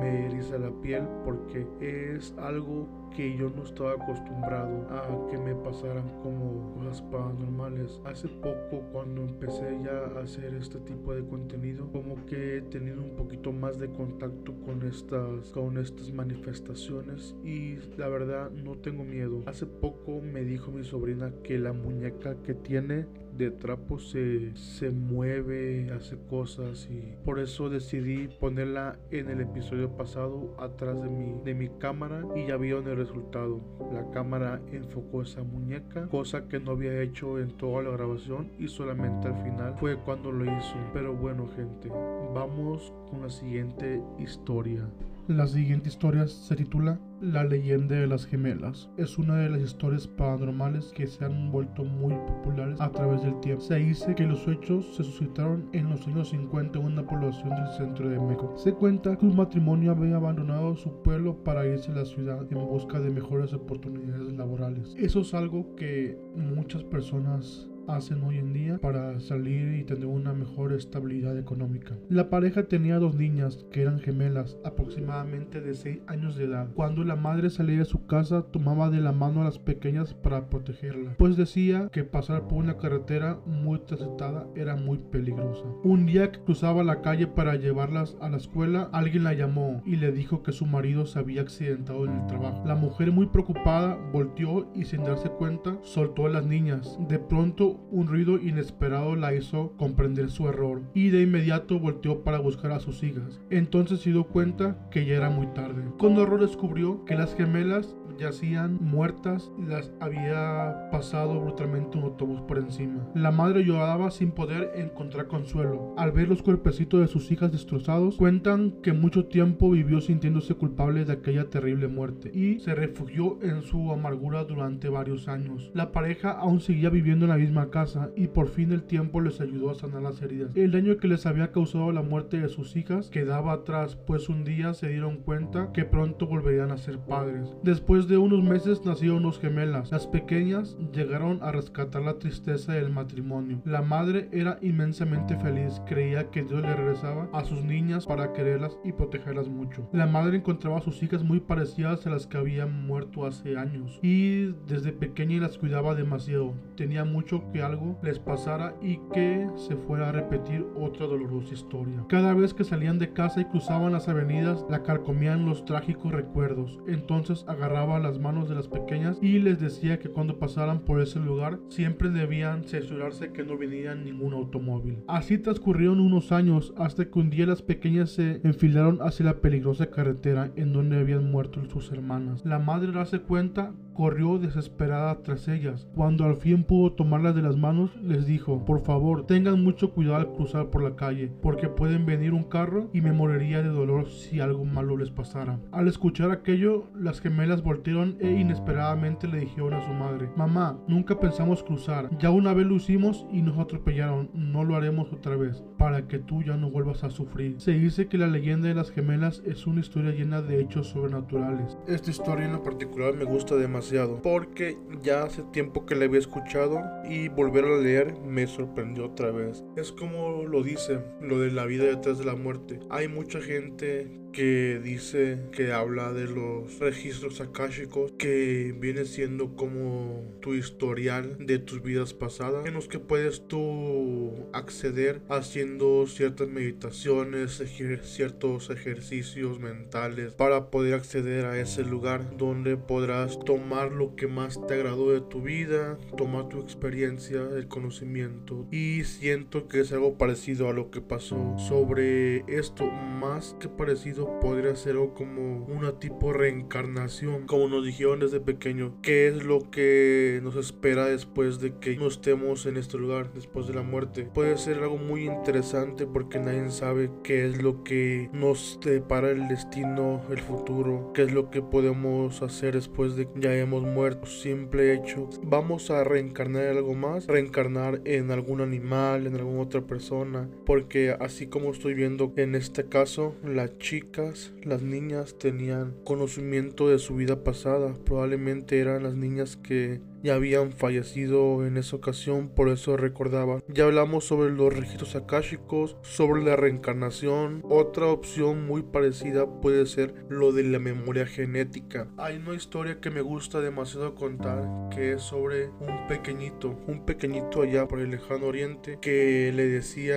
me 0.00 0.26
eriza 0.26 0.58
la 0.58 0.70
piel 0.82 1.04
porque 1.24 1.66
es 1.80 2.34
algo 2.38 2.88
que 3.14 3.36
yo 3.36 3.50
no 3.50 3.64
estaba 3.64 3.92
acostumbrado 3.92 4.86
a 4.90 5.30
que 5.30 5.38
me 5.38 5.54
pasaran 5.54 6.08
como 6.22 6.74
cosas 6.74 7.02
paranormales. 7.02 8.00
Hace 8.04 8.28
poco 8.28 8.82
cuando 8.92 9.22
empecé 9.22 9.78
ya 9.82 10.18
a 10.18 10.22
hacer 10.22 10.54
este 10.54 10.78
tipo 10.80 11.14
de 11.14 11.24
contenido, 11.24 11.90
como 11.92 12.24
que 12.26 12.58
he 12.58 12.62
tenido 12.62 13.00
un 13.00 13.16
poquito 13.16 13.52
más 13.52 13.78
de 13.78 13.88
contacto 13.88 14.54
con 14.64 14.82
estas 14.82 15.50
con 15.50 15.78
estas 15.78 16.12
manifestaciones 16.12 17.34
y 17.44 17.76
la 17.96 18.08
verdad 18.08 18.50
no 18.50 18.76
tengo 18.76 19.02
miedo. 19.04 19.42
Hace 19.46 19.66
poco 19.66 20.20
me 20.20 20.42
dijo 20.42 20.70
mi 20.70 20.84
sobrina 20.84 21.32
que 21.42 21.58
la 21.58 21.72
muñeca 21.72 22.36
que 22.42 22.54
tiene 22.54 23.06
de 23.36 23.50
trapo 23.50 23.98
se, 23.98 24.56
se 24.56 24.90
mueve, 24.90 25.90
hace 25.92 26.16
cosas 26.28 26.88
y 26.90 27.14
por 27.24 27.38
eso 27.38 27.68
decidí 27.68 28.28
ponerla 28.28 28.98
en 29.10 29.28
el 29.30 29.40
episodio 29.40 29.90
pasado 29.96 30.54
atrás 30.58 31.00
de 31.02 31.08
mi, 31.08 31.34
de 31.44 31.54
mi 31.54 31.68
cámara 31.78 32.24
y 32.34 32.46
ya 32.46 32.56
vieron 32.56 32.88
el 32.88 32.96
resultado. 32.96 33.60
La 33.92 34.10
cámara 34.10 34.60
enfocó 34.72 35.22
esa 35.22 35.42
muñeca, 35.42 36.06
cosa 36.08 36.48
que 36.48 36.60
no 36.60 36.72
había 36.72 37.00
hecho 37.02 37.38
en 37.38 37.50
toda 37.50 37.82
la 37.82 37.90
grabación 37.90 38.50
y 38.58 38.68
solamente 38.68 39.28
al 39.28 39.42
final 39.42 39.74
fue 39.78 39.96
cuando 39.96 40.32
lo 40.32 40.44
hizo. 40.44 40.76
Pero 40.92 41.14
bueno 41.14 41.48
gente, 41.56 41.88
vamos 42.34 42.92
con 43.10 43.22
la 43.22 43.30
siguiente 43.30 44.02
historia. 44.18 44.88
La 45.28 45.48
siguiente 45.48 45.88
historia 45.88 46.28
se 46.28 46.54
titula 46.54 47.00
La 47.20 47.42
leyenda 47.42 47.96
de 47.96 48.06
las 48.06 48.26
gemelas. 48.26 48.88
Es 48.96 49.18
una 49.18 49.34
de 49.34 49.50
las 49.50 49.60
historias 49.60 50.06
paranormales 50.06 50.92
que 50.92 51.08
se 51.08 51.24
han 51.24 51.50
vuelto 51.50 51.82
muy 51.82 52.14
populares 52.14 52.80
a 52.80 52.92
través 52.92 53.22
del 53.22 53.40
tiempo. 53.40 53.60
Se 53.60 53.74
dice 53.74 54.14
que 54.14 54.22
los 54.22 54.46
hechos 54.46 54.94
se 54.94 55.02
suscitaron 55.02 55.68
en 55.72 55.90
los 55.90 56.06
años 56.06 56.28
50 56.28 56.78
en 56.78 56.84
una 56.84 57.04
población 57.04 57.50
del 57.50 57.66
centro 57.76 58.08
de 58.08 58.20
México. 58.20 58.54
Se 58.56 58.72
cuenta 58.72 59.16
que 59.16 59.26
un 59.26 59.34
matrimonio 59.34 59.90
había 59.90 60.14
abandonado 60.14 60.76
su 60.76 61.02
pueblo 61.02 61.42
para 61.42 61.66
irse 61.66 61.90
a 61.90 61.96
la 61.96 62.04
ciudad 62.04 62.46
en 62.48 62.64
busca 62.64 63.00
de 63.00 63.10
mejores 63.10 63.52
oportunidades 63.52 64.32
laborales. 64.32 64.94
Eso 64.96 65.22
es 65.22 65.34
algo 65.34 65.74
que 65.74 66.16
muchas 66.36 66.84
personas 66.84 67.68
hacen 67.88 68.22
hoy 68.22 68.38
en 68.38 68.52
día 68.52 68.78
para 68.78 69.18
salir 69.20 69.74
y 69.74 69.84
tener 69.84 70.06
una 70.06 70.32
mejor 70.32 70.72
estabilidad 70.72 71.38
económica. 71.38 71.96
La 72.08 72.30
pareja 72.30 72.64
tenía 72.64 72.98
dos 72.98 73.14
niñas 73.14 73.66
que 73.70 73.82
eran 73.82 74.00
gemelas, 74.00 74.58
aproximadamente 74.64 75.60
de 75.60 75.74
6 75.74 76.00
años 76.06 76.36
de 76.36 76.44
edad. 76.44 76.68
Cuando 76.74 77.04
la 77.04 77.16
madre 77.16 77.50
salía 77.50 77.78
de 77.78 77.84
su 77.84 78.06
casa, 78.06 78.42
tomaba 78.42 78.90
de 78.90 79.00
la 79.00 79.12
mano 79.12 79.40
a 79.40 79.44
las 79.44 79.58
pequeñas 79.58 80.14
para 80.14 80.48
protegerlas, 80.48 81.16
pues 81.18 81.36
decía 81.36 81.88
que 81.92 82.04
pasar 82.04 82.48
por 82.48 82.58
una 82.58 82.76
carretera 82.76 83.40
muy 83.46 83.78
transitada 83.80 84.46
era 84.54 84.76
muy 84.76 84.98
peligrosa. 84.98 85.64
Un 85.84 86.06
día 86.06 86.32
que 86.32 86.40
cruzaba 86.40 86.84
la 86.84 87.02
calle 87.02 87.26
para 87.26 87.56
llevarlas 87.56 88.16
a 88.20 88.28
la 88.28 88.36
escuela, 88.36 88.88
alguien 88.92 89.24
la 89.24 89.34
llamó 89.34 89.82
y 89.84 89.96
le 89.96 90.12
dijo 90.12 90.42
que 90.42 90.52
su 90.52 90.66
marido 90.66 91.06
se 91.06 91.18
había 91.18 91.42
accidentado 91.42 92.04
en 92.04 92.12
el 92.12 92.26
trabajo. 92.26 92.64
La 92.66 92.74
mujer 92.74 93.12
muy 93.12 93.26
preocupada 93.26 93.96
volteó 94.12 94.70
y 94.74 94.84
sin 94.84 95.04
darse 95.04 95.28
cuenta 95.28 95.78
soltó 95.82 96.26
a 96.26 96.30
las 96.30 96.46
niñas. 96.46 96.98
De 97.08 97.18
pronto 97.18 97.75
un 97.90 98.06
ruido 98.06 98.38
inesperado 98.38 99.16
la 99.16 99.34
hizo 99.34 99.72
comprender 99.76 100.30
su 100.30 100.48
error 100.48 100.82
y 100.94 101.10
de 101.10 101.22
inmediato 101.22 101.78
volteó 101.78 102.22
para 102.22 102.38
buscar 102.38 102.72
a 102.72 102.80
sus 102.80 103.02
hijas. 103.02 103.40
Entonces 103.50 104.00
se 104.00 104.10
dio 104.10 104.24
cuenta 104.24 104.88
que 104.90 105.04
ya 105.06 105.14
era 105.14 105.30
muy 105.30 105.46
tarde. 105.48 105.82
Con 105.98 106.16
horror 106.18 106.40
descubrió 106.40 107.04
que 107.04 107.14
las 107.14 107.34
gemelas 107.34 107.96
yacían 108.18 108.78
muertas 108.80 109.50
y 109.58 109.66
las 109.66 109.92
había 110.00 110.88
pasado 110.90 111.40
brutalmente 111.40 111.98
un 111.98 112.04
autobús 112.04 112.40
por 112.42 112.58
encima. 112.58 113.06
La 113.14 113.30
madre 113.30 113.64
lloraba 113.64 114.10
sin 114.10 114.32
poder 114.32 114.72
encontrar 114.76 115.26
consuelo. 115.28 115.94
Al 115.96 116.12
ver 116.12 116.28
los 116.28 116.42
cuerpecitos 116.42 117.00
de 117.00 117.08
sus 117.08 117.30
hijas 117.30 117.52
destrozados, 117.52 118.16
cuentan 118.16 118.72
que 118.82 118.92
mucho 118.92 119.26
tiempo 119.26 119.70
vivió 119.70 120.00
sintiéndose 120.00 120.54
culpable 120.54 121.04
de 121.04 121.12
aquella 121.12 121.50
terrible 121.50 121.88
muerte 121.88 122.30
y 122.34 122.60
se 122.60 122.74
refugió 122.74 123.38
en 123.42 123.62
su 123.62 123.92
amargura 123.92 124.44
durante 124.44 124.88
varios 124.88 125.28
años. 125.28 125.70
La 125.74 125.92
pareja 125.92 126.30
aún 126.32 126.60
seguía 126.60 126.90
viviendo 126.90 127.26
en 127.26 127.30
la 127.30 127.36
misma 127.36 127.65
casa 127.70 128.10
y 128.16 128.28
por 128.28 128.48
fin 128.48 128.72
el 128.72 128.82
tiempo 128.82 129.20
les 129.20 129.40
ayudó 129.40 129.70
a 129.70 129.74
sanar 129.74 130.02
las 130.02 130.20
heridas. 130.22 130.50
El 130.54 130.72
daño 130.72 130.96
que 130.96 131.08
les 131.08 131.26
había 131.26 131.52
causado 131.52 131.92
la 131.92 132.02
muerte 132.02 132.38
de 132.38 132.48
sus 132.48 132.76
hijas 132.76 133.10
quedaba 133.10 133.52
atrás, 133.52 133.96
pues 133.96 134.28
un 134.28 134.44
día 134.44 134.74
se 134.74 134.88
dieron 134.88 135.18
cuenta 135.18 135.72
que 135.72 135.84
pronto 135.84 136.26
volverían 136.26 136.70
a 136.70 136.78
ser 136.78 136.98
padres. 136.98 137.54
Después 137.62 138.08
de 138.08 138.18
unos 138.18 138.42
meses 138.42 138.84
nacieron 138.84 139.22
dos 139.22 139.38
gemelas. 139.38 139.90
Las 139.90 140.06
pequeñas 140.06 140.76
llegaron 140.92 141.42
a 141.42 141.52
rescatar 141.52 142.02
la 142.02 142.18
tristeza 142.18 142.72
del 142.72 142.90
matrimonio. 142.90 143.60
La 143.64 143.82
madre 143.82 144.28
era 144.32 144.58
inmensamente 144.62 145.36
feliz, 145.36 145.80
creía 145.86 146.30
que 146.30 146.42
Dios 146.42 146.62
le 146.62 146.74
regresaba 146.74 147.28
a 147.32 147.44
sus 147.44 147.64
niñas 147.64 148.06
para 148.06 148.32
quererlas 148.32 148.78
y 148.84 148.92
protegerlas 148.92 149.48
mucho. 149.48 149.88
La 149.92 150.06
madre 150.06 150.38
encontraba 150.38 150.78
a 150.78 150.82
sus 150.82 151.02
hijas 151.02 151.22
muy 151.22 151.40
parecidas 151.40 152.06
a 152.06 152.10
las 152.10 152.26
que 152.26 152.38
habían 152.38 152.86
muerto 152.86 153.26
hace 153.26 153.56
años 153.56 153.98
y 154.02 154.52
desde 154.66 154.92
pequeña 154.92 155.40
las 155.40 155.58
cuidaba 155.58 155.94
demasiado. 155.94 156.54
Tenía 156.76 157.04
mucho 157.04 157.42
que 157.52 157.55
algo 157.60 157.98
les 158.02 158.18
pasara 158.18 158.74
y 158.80 158.98
que 159.12 159.48
se 159.56 159.76
fuera 159.76 160.08
a 160.08 160.12
repetir 160.12 160.66
otra 160.76 161.06
dolorosa 161.06 161.54
historia. 161.54 162.04
Cada 162.08 162.34
vez 162.34 162.54
que 162.54 162.64
salían 162.64 162.98
de 162.98 163.12
casa 163.12 163.40
y 163.40 163.46
cruzaban 163.46 163.92
las 163.92 164.08
avenidas, 164.08 164.64
la 164.70 164.82
carcomían 164.82 165.46
los 165.46 165.64
trágicos 165.64 166.12
recuerdos. 166.12 166.78
Entonces 166.86 167.44
agarraba 167.48 167.98
las 167.98 168.18
manos 168.18 168.48
de 168.48 168.54
las 168.54 168.68
pequeñas 168.68 169.18
y 169.20 169.38
les 169.38 169.60
decía 169.60 169.98
que 169.98 170.08
cuando 170.08 170.38
pasaran 170.38 170.80
por 170.80 171.00
ese 171.00 171.18
lugar 171.18 171.58
siempre 171.68 172.10
debían 172.10 172.64
censurarse 172.64 173.32
que 173.32 173.44
no 173.44 173.58
venía 173.58 173.94
ningún 173.94 174.34
automóvil. 174.34 175.02
Así 175.08 175.38
transcurrieron 175.38 176.00
unos 176.00 176.32
años 176.32 176.72
hasta 176.76 177.04
que 177.06 177.18
un 177.18 177.30
día 177.30 177.46
las 177.46 177.62
pequeñas 177.62 178.10
se 178.10 178.40
enfilaron 178.44 178.98
hacia 179.02 179.26
la 179.26 179.40
peligrosa 179.40 179.90
carretera 179.90 180.52
en 180.56 180.72
donde 180.72 180.98
habían 180.98 181.30
muerto 181.30 181.56
sus 181.68 181.90
hermanas. 181.90 182.44
La 182.44 182.58
madre 182.58 182.92
darse 182.92 183.20
cuenta 183.20 183.72
corrió 183.96 184.38
desesperada 184.38 185.22
tras 185.22 185.48
ellas. 185.48 185.88
Cuando 185.94 186.24
al 186.24 186.36
fin 186.36 186.64
pudo 186.64 186.92
tomarlas 186.92 187.34
de 187.34 187.42
las 187.42 187.56
manos, 187.56 187.96
les 188.02 188.26
dijo, 188.26 188.64
por 188.64 188.80
favor, 188.82 189.26
tengan 189.26 189.64
mucho 189.64 189.92
cuidado 189.92 190.16
al 190.16 190.32
cruzar 190.32 190.66
por 190.68 190.82
la 190.82 190.96
calle, 190.96 191.32
porque 191.42 191.68
pueden 191.68 192.04
venir 192.04 192.34
un 192.34 192.44
carro 192.44 192.90
y 192.92 193.00
me 193.00 193.12
moriría 193.12 193.62
de 193.62 193.70
dolor 193.70 194.08
si 194.08 194.40
algo 194.40 194.64
malo 194.64 194.96
les 194.96 195.10
pasara. 195.10 195.58
Al 195.72 195.88
escuchar 195.88 196.30
aquello, 196.30 196.84
las 196.94 197.20
gemelas 197.20 197.62
voltearon 197.62 198.16
e 198.20 198.30
inesperadamente 198.32 199.28
le 199.28 199.40
dijeron 199.40 199.72
a 199.72 199.84
su 199.84 199.92
madre, 199.92 200.28
mamá, 200.36 200.78
nunca 200.86 201.18
pensamos 201.18 201.62
cruzar, 201.62 202.10
ya 202.18 202.30
una 202.30 202.52
vez 202.52 202.66
lo 202.66 202.76
hicimos 202.76 203.26
y 203.32 203.40
nos 203.40 203.58
atropellaron, 203.58 204.30
no 204.34 204.62
lo 204.64 204.76
haremos 204.76 205.12
otra 205.12 205.36
vez, 205.36 205.64
para 205.78 206.06
que 206.06 206.18
tú 206.18 206.42
ya 206.42 206.56
no 206.56 206.70
vuelvas 206.70 207.02
a 207.02 207.10
sufrir. 207.10 207.54
Se 207.58 207.72
dice 207.72 208.08
que 208.08 208.18
la 208.18 208.26
leyenda 208.26 208.68
de 208.68 208.74
las 208.74 208.90
gemelas 208.90 209.42
es 209.46 209.66
una 209.66 209.80
historia 209.80 210.12
llena 210.12 210.42
de 210.42 210.60
hechos 210.60 210.88
sobrenaturales. 210.88 211.78
Esta 211.86 212.10
historia 212.10 212.44
en 212.44 212.52
lo 212.52 212.62
particular 212.62 213.14
me 213.14 213.24
gusta 213.24 213.56
demasiado 213.56 213.85
porque 214.22 214.76
ya 215.02 215.22
hace 215.24 215.42
tiempo 215.52 215.86
que 215.86 215.94
la 215.94 216.06
había 216.06 216.18
escuchado 216.18 216.80
y 217.08 217.28
volver 217.28 217.64
a 217.64 217.78
leer 217.78 218.14
me 218.20 218.46
sorprendió 218.46 219.06
otra 219.06 219.30
vez. 219.30 219.64
Es 219.76 219.92
como 219.92 220.44
lo 220.44 220.62
dice, 220.62 221.00
lo 221.20 221.38
de 221.38 221.50
la 221.50 221.66
vida 221.66 221.84
detrás 221.84 222.18
de 222.18 222.24
la 222.24 222.34
muerte. 222.34 222.80
Hay 222.90 223.08
mucha 223.08 223.40
gente 223.40 224.10
que 224.36 224.82
dice 224.84 225.38
que 225.50 225.72
habla 225.72 226.12
de 226.12 226.26
los 226.26 226.78
registros 226.78 227.40
akáshicos 227.40 228.12
que 228.18 228.74
viene 228.78 229.06
siendo 229.06 229.56
como 229.56 230.22
tu 230.42 230.52
historial 230.52 231.38
de 231.38 231.58
tus 231.58 231.82
vidas 231.82 232.12
pasadas 232.12 232.66
en 232.66 232.74
los 232.74 232.86
que 232.86 232.98
puedes 232.98 233.48
tú 233.48 234.46
acceder 234.52 235.22
haciendo 235.30 236.06
ciertas 236.06 236.48
meditaciones, 236.48 237.62
ciertos 238.02 238.68
ejercicios 238.68 239.58
mentales 239.58 240.34
para 240.34 240.70
poder 240.70 240.92
acceder 240.92 241.46
a 241.46 241.58
ese 241.58 241.82
lugar 241.82 242.36
donde 242.36 242.76
podrás 242.76 243.40
tomar 243.40 243.90
lo 243.90 244.16
que 244.16 244.26
más 244.26 244.60
te 244.66 244.74
agradó 244.74 245.12
de 245.12 245.22
tu 245.22 245.40
vida, 245.40 245.96
tomar 246.14 246.50
tu 246.50 246.60
experiencia, 246.60 247.40
el 247.56 247.68
conocimiento. 247.68 248.66
Y 248.70 249.04
siento 249.04 249.66
que 249.66 249.80
es 249.80 249.92
algo 249.92 250.18
parecido 250.18 250.68
a 250.68 250.74
lo 250.74 250.90
que 250.90 251.00
pasó 251.00 251.56
sobre 251.56 252.40
esto 252.54 252.84
más 252.84 253.56
que 253.58 253.70
parecido 253.70 254.25
podría 254.40 254.74
ser 254.74 254.96
como 255.14 255.64
una 255.66 255.98
tipo 255.98 256.32
reencarnación, 256.32 257.46
como 257.46 257.68
nos 257.68 257.84
dijeron 257.84 258.20
desde 258.20 258.40
pequeño, 258.40 258.94
qué 259.02 259.28
es 259.28 259.44
lo 259.44 259.70
que 259.70 260.40
nos 260.42 260.56
espera 260.56 261.06
después 261.06 261.60
de 261.60 261.74
que 261.78 261.96
no 261.96 262.06
estemos 262.06 262.66
en 262.66 262.76
este 262.76 262.96
lugar, 262.98 263.32
después 263.34 263.66
de 263.66 263.74
la 263.74 263.82
muerte. 263.82 264.28
Puede 264.32 264.56
ser 264.56 264.78
algo 264.78 264.96
muy 264.96 265.26
interesante 265.26 266.06
porque 266.06 266.38
nadie 266.38 266.70
sabe 266.70 267.10
qué 267.22 267.46
es 267.46 267.62
lo 267.62 267.84
que 267.84 268.30
nos 268.32 268.78
depara 268.82 269.30
el 269.30 269.48
destino, 269.48 270.22
el 270.30 270.40
futuro, 270.40 271.12
qué 271.14 271.22
es 271.22 271.32
lo 271.32 271.50
que 271.50 271.62
podemos 271.62 272.42
hacer 272.42 272.74
después 272.74 273.16
de 273.16 273.26
que 273.26 273.40
ya 273.40 273.54
hemos 273.54 273.82
muerto. 273.82 274.26
Simple 274.26 274.94
hecho, 274.94 275.28
vamos 275.42 275.90
a 275.90 276.04
reencarnar 276.04 276.64
en 276.64 276.76
algo 276.76 276.94
más, 276.94 277.26
reencarnar 277.26 278.00
en 278.04 278.30
algún 278.30 278.60
animal, 278.60 279.26
en 279.26 279.34
alguna 279.34 279.62
otra 279.62 279.82
persona, 279.82 280.48
porque 280.64 281.14
así 281.18 281.48
como 281.48 281.70
estoy 281.70 281.94
viendo 281.94 282.32
en 282.36 282.54
este 282.54 282.86
caso, 282.88 283.34
la 283.44 283.76
chica 283.78 284.15
las 284.62 284.82
niñas 284.82 285.38
tenían 285.38 285.94
conocimiento 286.04 286.88
de 286.88 286.98
su 286.98 287.16
vida 287.16 287.44
pasada. 287.44 287.94
Probablemente 288.04 288.78
eran 288.78 289.02
las 289.02 289.14
niñas 289.14 289.56
que 289.56 290.00
ya 290.26 290.34
habían 290.34 290.72
fallecido 290.72 291.64
en 291.64 291.76
esa 291.76 291.94
ocasión, 291.94 292.48
por 292.48 292.68
eso 292.68 292.96
recordaba. 292.96 293.62
Ya 293.68 293.84
hablamos 293.84 294.24
sobre 294.24 294.50
los 294.50 294.74
registros 294.74 295.14
akáshicos, 295.14 295.96
sobre 296.02 296.42
la 296.42 296.56
reencarnación. 296.56 297.62
Otra 297.68 298.06
opción 298.06 298.66
muy 298.66 298.82
parecida 298.82 299.46
puede 299.60 299.86
ser 299.86 300.14
lo 300.28 300.50
de 300.50 300.64
la 300.64 300.80
memoria 300.80 301.26
genética. 301.26 302.08
Hay 302.16 302.38
una 302.38 302.54
historia 302.54 303.00
que 303.00 303.10
me 303.10 303.20
gusta 303.20 303.60
demasiado 303.60 304.16
contar, 304.16 304.88
que 304.92 305.12
es 305.12 305.22
sobre 305.22 305.68
un 305.68 306.08
pequeñito, 306.08 306.76
un 306.88 307.04
pequeñito 307.06 307.62
allá 307.62 307.86
por 307.86 308.00
el 308.00 308.10
lejano 308.10 308.46
oriente, 308.46 308.98
que 309.00 309.52
le 309.54 309.66
decía 309.68 310.16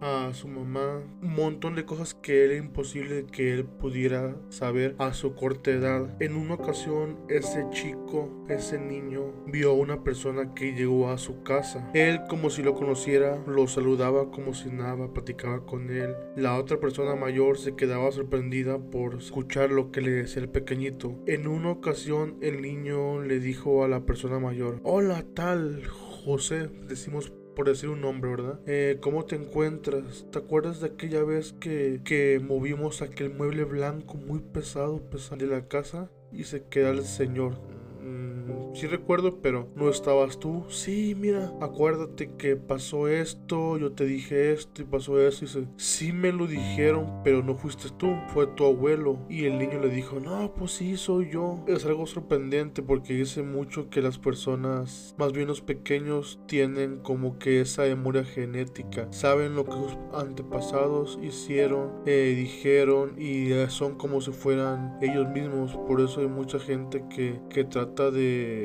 a 0.00 0.30
su 0.32 0.46
mamá 0.46 1.02
un 1.22 1.34
montón 1.34 1.74
de 1.74 1.84
cosas 1.84 2.14
que 2.14 2.44
era 2.44 2.54
imposible 2.54 3.26
que 3.32 3.52
él 3.52 3.64
pudiera 3.64 4.36
saber 4.48 4.94
a 4.98 5.12
su 5.12 5.34
corta 5.34 5.72
edad. 5.72 6.16
En 6.20 6.36
una 6.36 6.54
ocasión, 6.54 7.18
ese 7.28 7.66
chico, 7.70 8.43
ese 8.48 8.78
niño, 8.78 9.32
vio 9.46 9.70
a 9.70 9.74
una 9.74 10.02
persona 10.02 10.54
que 10.54 10.72
llegó 10.72 11.10
a 11.10 11.18
su 11.18 11.42
casa. 11.42 11.90
Él, 11.94 12.20
como 12.28 12.50
si 12.50 12.62
lo 12.62 12.74
conociera, 12.74 13.42
lo 13.46 13.66
saludaba 13.66 14.30
como 14.30 14.54
si 14.54 14.70
nada, 14.70 15.12
platicaba 15.12 15.64
con 15.64 15.90
él. 15.90 16.14
La 16.36 16.58
otra 16.58 16.78
persona 16.78 17.14
mayor 17.14 17.58
se 17.58 17.74
quedaba 17.74 18.10
sorprendida 18.12 18.78
por 18.78 19.16
escuchar 19.16 19.70
lo 19.70 19.90
que 19.90 20.00
le 20.00 20.10
decía 20.10 20.42
el 20.42 20.48
pequeñito. 20.48 21.16
En 21.26 21.46
una 21.46 21.70
ocasión, 21.70 22.36
el 22.40 22.62
niño 22.62 23.22
le 23.22 23.40
dijo 23.40 23.84
a 23.84 23.88
la 23.88 24.04
persona 24.04 24.38
mayor, 24.38 24.80
Hola 24.82 25.24
tal, 25.34 25.84
José, 25.86 26.68
decimos 26.88 27.32
por 27.54 27.68
decir 27.68 27.88
un 27.88 28.00
nombre, 28.00 28.30
¿verdad? 28.30 28.60
Eh, 28.66 28.98
¿Cómo 29.00 29.24
te 29.24 29.36
encuentras? 29.36 30.26
¿Te 30.30 30.38
acuerdas 30.38 30.80
de 30.80 30.88
aquella 30.88 31.22
vez 31.22 31.52
que, 31.52 32.00
que 32.04 32.40
movimos 32.44 33.00
aquel 33.00 33.32
mueble 33.32 33.64
blanco 33.64 34.16
muy 34.16 34.40
pesado, 34.40 35.08
pesado 35.08 35.36
de 35.36 35.46
la 35.46 35.68
casa? 35.68 36.10
Y 36.32 36.44
se 36.44 36.64
queda 36.64 36.90
el 36.90 37.04
señor. 37.04 37.54
Sí 38.74 38.88
recuerdo, 38.88 39.38
pero 39.40 39.68
no 39.76 39.88
estabas 39.88 40.40
tú. 40.40 40.64
Sí, 40.68 41.14
mira, 41.16 41.52
acuérdate 41.60 42.32
que 42.36 42.56
pasó 42.56 43.06
esto, 43.06 43.78
yo 43.78 43.92
te 43.92 44.04
dije 44.04 44.52
esto 44.52 44.82
y 44.82 44.84
pasó 44.84 45.20
eso. 45.20 45.44
Y 45.44 45.46
dice, 45.46 45.68
sí 45.76 46.12
me 46.12 46.32
lo 46.32 46.48
dijeron, 46.48 47.20
pero 47.22 47.44
no 47.44 47.54
fuiste 47.54 47.88
tú, 47.96 48.16
fue 48.32 48.48
tu 48.48 48.64
abuelo. 48.64 49.18
Y 49.28 49.44
el 49.44 49.58
niño 49.58 49.78
le 49.78 49.90
dijo, 49.90 50.18
no, 50.18 50.52
pues 50.54 50.72
sí, 50.72 50.96
soy 50.96 51.30
yo. 51.30 51.64
Es 51.68 51.84
algo 51.86 52.06
sorprendente 52.06 52.82
porque 52.82 53.14
dice 53.14 53.44
mucho 53.44 53.88
que 53.90 54.02
las 54.02 54.18
personas, 54.18 55.14
más 55.18 55.32
bien 55.32 55.46
los 55.46 55.60
pequeños, 55.60 56.40
tienen 56.48 56.98
como 56.98 57.38
que 57.38 57.60
esa 57.60 57.82
memoria 57.82 58.24
genética. 58.24 59.06
Saben 59.12 59.54
lo 59.54 59.64
que 59.64 59.72
sus 59.72 59.96
antepasados 60.12 61.18
hicieron, 61.22 61.92
eh, 62.06 62.34
dijeron 62.36 63.20
y 63.20 63.50
son 63.68 63.96
como 63.96 64.20
si 64.20 64.32
fueran 64.32 64.98
ellos 65.00 65.28
mismos. 65.28 65.76
Por 65.86 66.00
eso 66.00 66.20
hay 66.20 66.28
mucha 66.28 66.58
gente 66.58 67.04
que, 67.08 67.40
que 67.50 67.62
trata 67.62 68.10
de, 68.10 68.63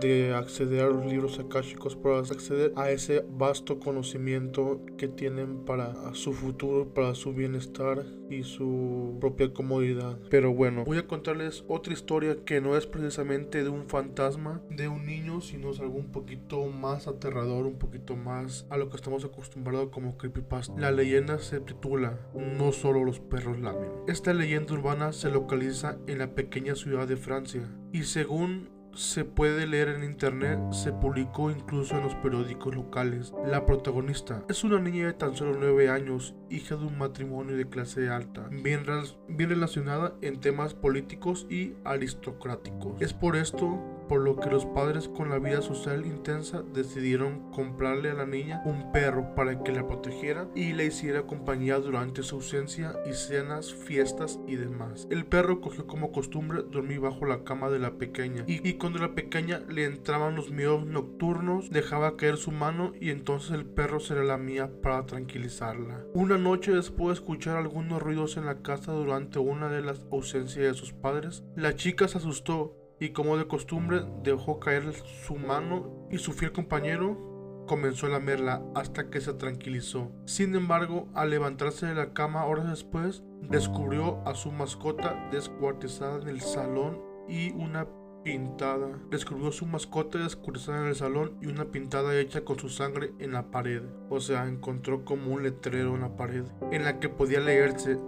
de 0.00 0.34
acceder 0.34 0.84
a 0.84 0.88
los 0.88 1.06
libros 1.06 1.38
akáshicos 1.38 1.96
para 1.96 2.18
acceder 2.18 2.72
a 2.76 2.90
ese 2.90 3.24
vasto 3.30 3.78
conocimiento 3.78 4.80
que 4.96 5.08
tienen 5.08 5.64
para 5.64 6.14
su 6.14 6.32
futuro, 6.32 6.92
para 6.92 7.14
su 7.14 7.32
bienestar 7.32 8.04
y 8.30 8.42
su 8.42 9.16
propia 9.20 9.52
comodidad. 9.52 10.18
Pero 10.30 10.52
bueno, 10.52 10.84
voy 10.84 10.98
a 10.98 11.06
contarles 11.06 11.64
otra 11.68 11.92
historia 11.92 12.38
que 12.44 12.60
no 12.60 12.76
es 12.76 12.86
precisamente 12.86 13.62
de 13.62 13.68
un 13.68 13.88
fantasma, 13.88 14.62
de 14.70 14.88
un 14.88 15.06
niño, 15.06 15.40
sino 15.40 15.70
es 15.70 15.80
algo 15.80 15.98
un 15.98 16.10
poquito 16.10 16.66
más 16.66 17.06
aterrador, 17.06 17.66
un 17.66 17.78
poquito 17.78 18.16
más 18.16 18.66
a 18.70 18.76
lo 18.76 18.88
que 18.88 18.96
estamos 18.96 19.24
acostumbrados 19.24 19.90
como 19.90 20.16
creepypasta. 20.16 20.78
La 20.78 20.90
leyenda 20.90 21.38
se 21.38 21.60
titula 21.60 22.18
No 22.34 22.72
solo 22.72 23.04
los 23.04 23.20
perros 23.20 23.60
lamen. 23.60 23.90
Esta 24.08 24.32
leyenda 24.32 24.74
urbana 24.74 25.12
se 25.12 25.30
localiza 25.30 25.98
en 26.06 26.18
la 26.18 26.34
pequeña 26.34 26.74
ciudad 26.74 27.06
de 27.06 27.16
Francia 27.16 27.68
y 27.92 28.04
según 28.04 28.81
se 28.94 29.24
puede 29.24 29.66
leer 29.66 29.88
en 29.88 30.04
internet, 30.04 30.58
se 30.72 30.92
publicó 30.92 31.50
incluso 31.50 31.96
en 31.96 32.04
los 32.04 32.14
periódicos 32.16 32.74
locales. 32.74 33.32
La 33.46 33.64
protagonista 33.66 34.44
es 34.48 34.64
una 34.64 34.78
niña 34.80 35.06
de 35.06 35.12
tan 35.12 35.34
solo 35.34 35.56
9 35.58 35.88
años, 35.88 36.34
hija 36.50 36.76
de 36.76 36.86
un 36.86 36.98
matrimonio 36.98 37.56
de 37.56 37.68
clase 37.68 38.08
alta, 38.08 38.48
bien, 38.50 38.84
bien 39.28 39.50
relacionada 39.50 40.14
en 40.20 40.40
temas 40.40 40.74
políticos 40.74 41.46
y 41.48 41.74
aristocráticos. 41.84 43.00
Es 43.00 43.12
por 43.12 43.36
esto 43.36 43.80
por 44.12 44.20
lo 44.20 44.36
que 44.36 44.50
los 44.50 44.66
padres 44.66 45.08
con 45.08 45.30
la 45.30 45.38
vida 45.38 45.62
social 45.62 46.04
intensa 46.04 46.62
decidieron 46.74 47.50
comprarle 47.50 48.10
a 48.10 48.14
la 48.14 48.26
niña 48.26 48.60
un 48.66 48.92
perro 48.92 49.34
para 49.34 49.62
que 49.62 49.72
la 49.72 49.86
protegiera 49.86 50.50
y 50.54 50.74
le 50.74 50.84
hiciera 50.84 51.22
compañía 51.22 51.78
durante 51.78 52.22
su 52.22 52.34
ausencia 52.34 52.92
cenas, 53.14 53.72
fiestas 53.72 54.38
y 54.46 54.56
demás. 54.56 55.08
El 55.10 55.24
perro 55.24 55.62
cogió 55.62 55.86
como 55.86 56.12
costumbre 56.12 56.62
dormir 56.62 57.00
bajo 57.00 57.24
la 57.24 57.42
cama 57.42 57.70
de 57.70 57.78
la 57.78 57.92
pequeña 57.92 58.44
y, 58.46 58.68
y 58.68 58.74
cuando 58.74 58.98
la 58.98 59.14
pequeña 59.14 59.60
le 59.70 59.86
entraban 59.86 60.36
los 60.36 60.50
miedos 60.50 60.84
nocturnos 60.84 61.70
dejaba 61.70 62.18
caer 62.18 62.36
su 62.36 62.52
mano 62.52 62.92
y 63.00 63.08
entonces 63.08 63.52
el 63.52 63.64
perro 63.64 63.98
se 63.98 64.14
la 64.14 64.24
lamía 64.24 64.70
para 64.82 65.06
tranquilizarla. 65.06 66.04
Una 66.12 66.36
noche 66.36 66.72
después 66.72 67.08
de 67.08 67.14
escuchar 67.14 67.56
algunos 67.56 68.02
ruidos 68.02 68.36
en 68.36 68.44
la 68.44 68.60
casa 68.60 68.92
durante 68.92 69.38
una 69.38 69.70
de 69.70 69.80
las 69.80 70.04
ausencias 70.12 70.66
de 70.66 70.74
sus 70.74 70.92
padres, 70.92 71.44
la 71.56 71.74
chica 71.76 72.08
se 72.08 72.18
asustó 72.18 72.81
y 73.02 73.10
como 73.10 73.36
de 73.36 73.48
costumbre 73.48 74.04
dejó 74.22 74.60
caer 74.60 74.92
su 74.94 75.34
mano 75.34 76.06
y 76.08 76.18
su 76.18 76.32
fiel 76.32 76.52
compañero 76.52 77.64
comenzó 77.66 78.06
a 78.06 78.10
lamerla 78.10 78.62
hasta 78.76 79.10
que 79.10 79.20
se 79.20 79.34
tranquilizó. 79.34 80.12
Sin 80.24 80.54
embargo, 80.54 81.08
al 81.12 81.30
levantarse 81.30 81.86
de 81.86 81.96
la 81.96 82.12
cama 82.12 82.46
horas 82.46 82.68
después, 82.68 83.24
descubrió 83.40 84.20
a 84.24 84.36
su 84.36 84.52
mascota 84.52 85.28
descuartizada 85.32 86.22
en 86.22 86.28
el 86.28 86.42
salón 86.42 87.00
y 87.28 87.50
una 87.54 87.88
pintada. 88.22 89.00
Descubrió 89.10 89.50
su 89.50 89.66
mascota 89.66 90.18
descuartizada 90.18 90.82
en 90.82 90.86
el 90.86 90.94
salón 90.94 91.38
y 91.42 91.46
una 91.46 91.72
pintada 91.72 92.16
hecha 92.16 92.44
con 92.44 92.60
su 92.60 92.68
sangre 92.68 93.14
en 93.18 93.32
la 93.32 93.50
pared. 93.50 93.82
O 94.10 94.20
sea, 94.20 94.46
encontró 94.46 95.04
como 95.04 95.32
un 95.34 95.42
letrero 95.42 95.96
en 95.96 96.02
la 96.02 96.16
pared 96.16 96.44
en 96.70 96.84
la 96.84 97.00
que 97.00 97.08
podía 97.08 97.40
leerse, 97.40 97.98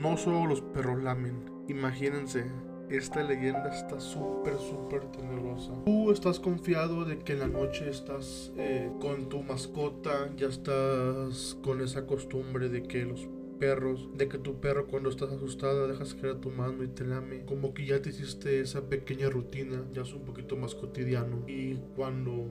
no 0.00 0.16
solo 0.16 0.46
los 0.46 0.60
perros 0.60 1.02
lamen. 1.02 1.50
Imagínense, 1.66 2.44
esta 2.90 3.22
leyenda 3.22 3.68
está 3.74 4.00
súper, 4.00 4.58
súper 4.58 5.04
tenebrosa. 5.10 5.72
Tú 5.84 6.10
estás 6.10 6.38
confiado 6.38 7.04
de 7.04 7.18
que 7.18 7.32
en 7.32 7.40
la 7.40 7.48
noche 7.48 7.88
estás 7.88 8.52
eh, 8.56 8.90
con 9.00 9.28
tu 9.28 9.42
mascota, 9.42 10.30
ya 10.36 10.48
estás 10.48 11.56
con 11.62 11.80
esa 11.80 12.06
costumbre 12.06 12.68
de 12.68 12.82
que 12.82 13.04
los 13.04 13.28
perros, 13.58 14.08
de 14.16 14.28
que 14.28 14.38
tu 14.38 14.60
perro 14.60 14.86
cuando 14.86 15.08
estás 15.08 15.30
asustada 15.30 15.86
dejas 15.86 16.14
caer 16.14 16.36
tu 16.36 16.50
mano 16.50 16.82
y 16.82 16.88
te 16.88 17.04
lame, 17.04 17.44
como 17.44 17.72
que 17.72 17.86
ya 17.86 18.02
te 18.02 18.10
hiciste 18.10 18.60
esa 18.60 18.82
pequeña 18.88 19.30
rutina, 19.30 19.84
ya 19.92 20.02
es 20.02 20.12
un 20.12 20.22
poquito 20.22 20.56
más 20.56 20.74
cotidiano. 20.74 21.44
Y 21.46 21.76
cuando 21.96 22.46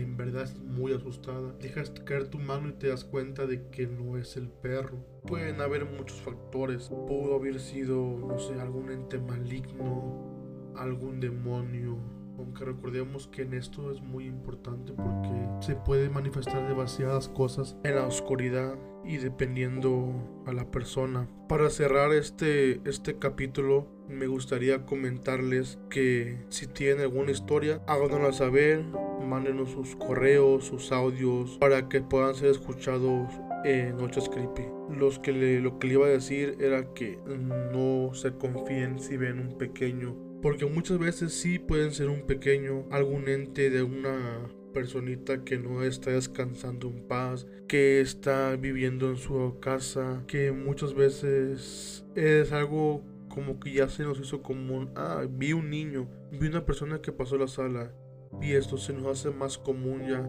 en 0.00 0.16
verdad 0.16 0.44
es 0.44 0.58
muy 0.58 0.92
asustada. 0.92 1.52
Dejas 1.60 1.90
caer 1.90 2.28
tu 2.28 2.38
mano 2.38 2.68
y 2.68 2.72
te 2.72 2.88
das 2.88 3.04
cuenta 3.04 3.46
de 3.46 3.68
que 3.68 3.86
no 3.86 4.16
es 4.16 4.36
el 4.36 4.48
perro. 4.48 4.98
Pueden 5.26 5.60
haber 5.60 5.84
muchos 5.84 6.20
factores. 6.20 6.88
Pudo 6.88 7.36
haber 7.36 7.60
sido, 7.60 8.18
no 8.18 8.38
sé, 8.38 8.60
algún 8.60 8.90
ente 8.90 9.18
maligno, 9.18 10.72
algún 10.76 11.20
demonio. 11.20 11.98
Aunque 12.38 12.64
recordemos 12.64 13.28
que 13.28 13.42
en 13.42 13.54
esto 13.54 13.92
es 13.92 14.00
muy 14.00 14.26
importante 14.26 14.94
porque 14.94 15.64
se 15.64 15.76
puede 15.76 16.08
manifestar 16.08 16.66
demasiadas 16.66 17.28
cosas 17.28 17.76
en 17.84 17.96
la 17.96 18.06
oscuridad 18.06 18.74
y 19.04 19.18
dependiendo 19.18 20.42
a 20.46 20.52
la 20.52 20.70
persona. 20.70 21.28
Para 21.48 21.70
cerrar 21.70 22.12
este, 22.12 22.80
este 22.88 23.18
capítulo, 23.18 23.86
me 24.08 24.26
gustaría 24.26 24.86
comentarles 24.86 25.78
que 25.90 26.44
si 26.48 26.66
tienen 26.66 27.02
alguna 27.02 27.30
historia, 27.30 27.82
háganosla 27.86 28.32
saber 28.32 28.84
mándenos 29.22 29.70
sus 29.70 29.96
correos, 29.96 30.64
sus 30.64 30.92
audios, 30.92 31.58
para 31.58 31.88
que 31.88 32.00
puedan 32.00 32.34
ser 32.34 32.50
escuchados 32.50 33.28
en 33.64 33.96
Noches 33.96 34.28
Creepy. 34.28 34.64
Los 34.90 35.18
que 35.18 35.32
lo 35.60 35.78
que 35.78 35.86
le 35.86 35.94
iba 35.94 36.06
a 36.06 36.10
decir 36.10 36.56
era 36.60 36.92
que 36.94 37.18
no 37.26 38.14
se 38.14 38.32
confíen 38.32 38.98
si 38.98 39.16
ven 39.16 39.38
un 39.38 39.58
pequeño, 39.58 40.16
porque 40.42 40.66
muchas 40.66 40.98
veces 40.98 41.32
sí 41.32 41.58
pueden 41.58 41.92
ser 41.92 42.08
un 42.08 42.22
pequeño, 42.22 42.86
algún 42.90 43.28
ente 43.28 43.70
de 43.70 43.82
una 43.82 44.50
personita 44.72 45.44
que 45.44 45.58
no 45.58 45.82
está 45.82 46.10
descansando 46.10 46.88
en 46.88 47.06
paz, 47.06 47.46
que 47.68 48.00
está 48.00 48.56
viviendo 48.56 49.10
en 49.10 49.16
su 49.16 49.58
casa, 49.60 50.24
que 50.26 50.50
muchas 50.50 50.94
veces 50.94 52.04
es 52.14 52.52
algo 52.52 53.04
como 53.28 53.60
que 53.60 53.72
ya 53.72 53.88
se 53.88 54.02
nos 54.02 54.20
hizo 54.20 54.42
común. 54.42 54.90
Ah, 54.94 55.24
vi 55.28 55.52
un 55.52 55.70
niño, 55.70 56.08
vi 56.32 56.48
una 56.48 56.64
persona 56.64 57.00
que 57.00 57.12
pasó 57.12 57.36
la 57.38 57.48
sala 57.48 57.92
y 58.40 58.52
esto 58.52 58.76
se 58.76 58.92
nos 58.92 59.06
hace 59.06 59.30
más 59.30 59.58
común 59.58 60.06
ya 60.08 60.28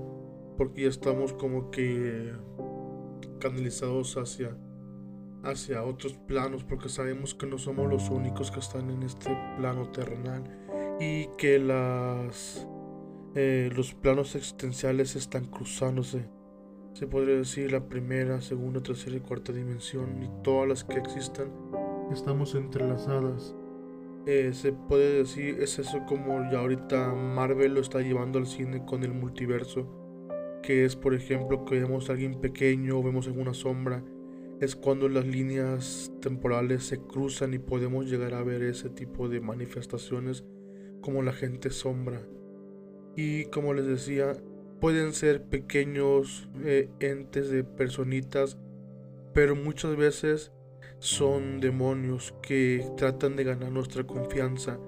porque 0.58 0.84
ya 0.84 0.90
estamos 0.90 1.34
como 1.34 1.72
que 1.72 2.34
canalizados 3.40 4.18
hacia 4.18 4.58
hacia 5.44 5.84
otros 5.84 6.14
planos 6.14 6.64
porque 6.64 6.90
sabemos 6.90 7.36
que 7.36 7.46
no 7.46 7.58
somos 7.58 7.90
los 7.90 8.10
únicos 8.10 8.50
que 8.52 8.60
están 8.60 8.90
en 8.90 9.04
este 9.04 9.30
plano 9.58 9.90
terrenal 9.92 10.44
y 11.00 11.28
que 11.38 11.60
las 11.60 12.68
eh, 13.36 13.70
los 13.76 13.94
planos 13.94 14.36
existenciales 14.36 15.16
están 15.16 15.46
cruzándose. 15.46 16.30
Se 16.94 17.08
podría 17.08 17.36
decir 17.36 17.72
la 17.72 17.90
primera, 17.90 18.40
segunda, 18.42 18.84
tercera 18.84 19.18
y 19.18 19.22
cuarta 19.22 19.52
dimensión 19.52 20.22
y 20.22 20.30
todas 20.44 20.70
las 20.70 20.84
que 20.84 21.00
existan 21.00 21.52
estamos 22.12 22.54
entrelazadas 22.54 23.56
eh, 24.26 24.52
se 24.54 24.72
puede 24.72 25.18
decir, 25.18 25.58
es 25.60 25.80
eso 25.80 26.06
como 26.08 26.50
ya 26.50 26.60
ahorita 26.60 27.14
Marvel 27.14 27.74
lo 27.74 27.82
está 27.82 28.00
llevando 28.02 28.40
al 28.40 28.48
cine 28.48 28.86
con 28.86 29.04
el 29.04 29.14
multiverso, 29.14 29.88
que 30.62 30.86
es 30.86 30.96
por 30.96 31.14
ejemplo 31.14 31.66
que 31.66 31.80
vemos 31.80 32.10
a 32.10 32.14
alguien 32.14 32.40
pequeño 32.40 33.00
o 33.00 33.04
vemos 33.04 33.28
alguna 33.28 33.54
sombra, 33.54 34.04
es 34.62 34.78
cuando 34.78 35.10
las 35.10 35.26
líneas 35.26 36.14
temporales 36.22 36.86
se 36.86 37.00
cruzan 37.00 37.54
y 37.54 37.60
podemos 37.60 38.10
llegar 38.10 38.34
a 38.34 38.44
ver 38.44 38.64
ese 38.64 38.90
tipo 38.90 39.28
de 39.28 39.42
manifestaciones 39.42 40.46
como 41.02 41.22
la 41.22 41.34
gente 41.34 41.70
sombra. 41.70 42.26
Y 43.18 43.46
como 43.46 43.74
les 43.74 43.86
decía, 43.86 44.34
pueden 44.80 45.12
ser 45.12 45.44
pequeños 45.44 46.50
eh, 46.64 46.90
entes 47.02 47.50
de 47.50 47.64
personitas, 47.66 48.58
pero 49.34 49.56
muchas 49.56 49.98
veces 49.98 50.54
son 51.04 51.60
demonios 51.60 52.34
que 52.42 52.90
tratan 52.96 53.36
de 53.36 53.44
ganar 53.44 53.74
nuestra 53.74 54.06
confianza 54.06 54.80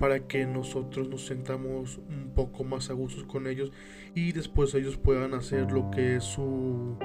para 0.00 0.26
que 0.26 0.44
nosotros 0.44 1.08
nos 1.08 1.24
sentamos 1.26 1.98
un 1.98 2.32
poco 2.34 2.64
más 2.64 2.90
a 2.90 2.92
gusto 2.92 3.24
con 3.28 3.46
ellos 3.46 3.70
y 4.12 4.32
después 4.32 4.74
ellos 4.74 4.96
puedan 4.96 5.32
hacer 5.32 5.70
lo 5.70 5.88
que 5.92 6.16
es 6.16 6.24
su 6.24 6.96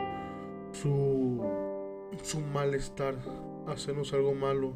su 0.72 1.46
su 2.24 2.42
malestar, 2.42 3.14
hacernos 3.68 4.12
algo 4.14 4.34
malo 4.34 4.74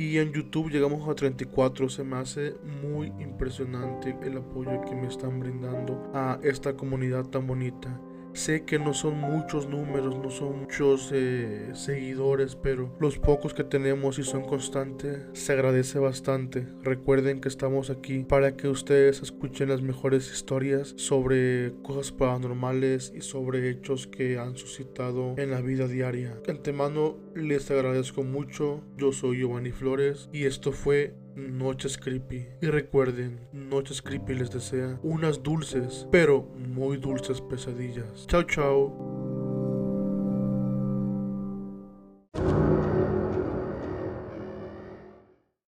y 0.00 0.16
en 0.16 0.32
YouTube 0.32 0.70
llegamos 0.70 1.06
a 1.06 1.14
34. 1.14 1.90
Se 1.90 2.02
me 2.02 2.16
hace 2.16 2.54
muy 2.82 3.08
impresionante 3.18 4.16
el 4.22 4.38
apoyo 4.38 4.80
que 4.88 4.94
me 4.94 5.06
están 5.06 5.38
brindando 5.38 6.10
a 6.14 6.38
esta 6.42 6.74
comunidad 6.74 7.26
tan 7.26 7.46
bonita. 7.46 8.00
Sé 8.32 8.64
que 8.64 8.78
no 8.78 8.94
son 8.94 9.18
muchos 9.18 9.68
números, 9.68 10.16
no 10.16 10.30
son 10.30 10.60
muchos 10.60 11.10
eh, 11.12 11.70
seguidores, 11.74 12.56
pero 12.56 12.94
los 13.00 13.18
pocos 13.18 13.54
que 13.54 13.64
tenemos 13.64 14.18
y 14.18 14.22
son 14.22 14.42
constantes 14.42 15.18
se 15.32 15.52
agradece 15.52 15.98
bastante. 15.98 16.66
Recuerden 16.82 17.40
que 17.40 17.48
estamos 17.48 17.90
aquí 17.90 18.20
para 18.20 18.56
que 18.56 18.68
ustedes 18.68 19.22
escuchen 19.22 19.68
las 19.68 19.82
mejores 19.82 20.30
historias 20.32 20.94
sobre 20.96 21.74
cosas 21.82 22.12
paranormales 22.12 23.12
y 23.14 23.20
sobre 23.20 23.68
hechos 23.68 24.06
que 24.06 24.38
han 24.38 24.56
suscitado 24.56 25.34
en 25.36 25.50
la 25.50 25.60
vida 25.60 25.88
diaria. 25.88 26.38
De 26.46 26.52
antemano 26.52 27.16
les 27.34 27.70
agradezco 27.70 28.22
mucho. 28.22 28.82
Yo 28.96 29.12
soy 29.12 29.38
Giovanni 29.38 29.72
Flores 29.72 30.28
y 30.32 30.44
esto 30.44 30.72
fue 30.72 31.14
Noches 31.34 31.98
Creepy. 31.98 32.48
Y 32.60 32.66
recuerden, 32.66 33.40
Noches 33.52 34.02
Creepy 34.02 34.34
les 34.34 34.50
desea 34.50 34.98
unas 35.02 35.42
dulces, 35.42 36.06
pero 36.10 36.42
muy 36.56 36.96
dulces 36.96 37.40
pesadillas. 37.40 38.26
Chao, 38.26 38.42
chao. 38.42 39.19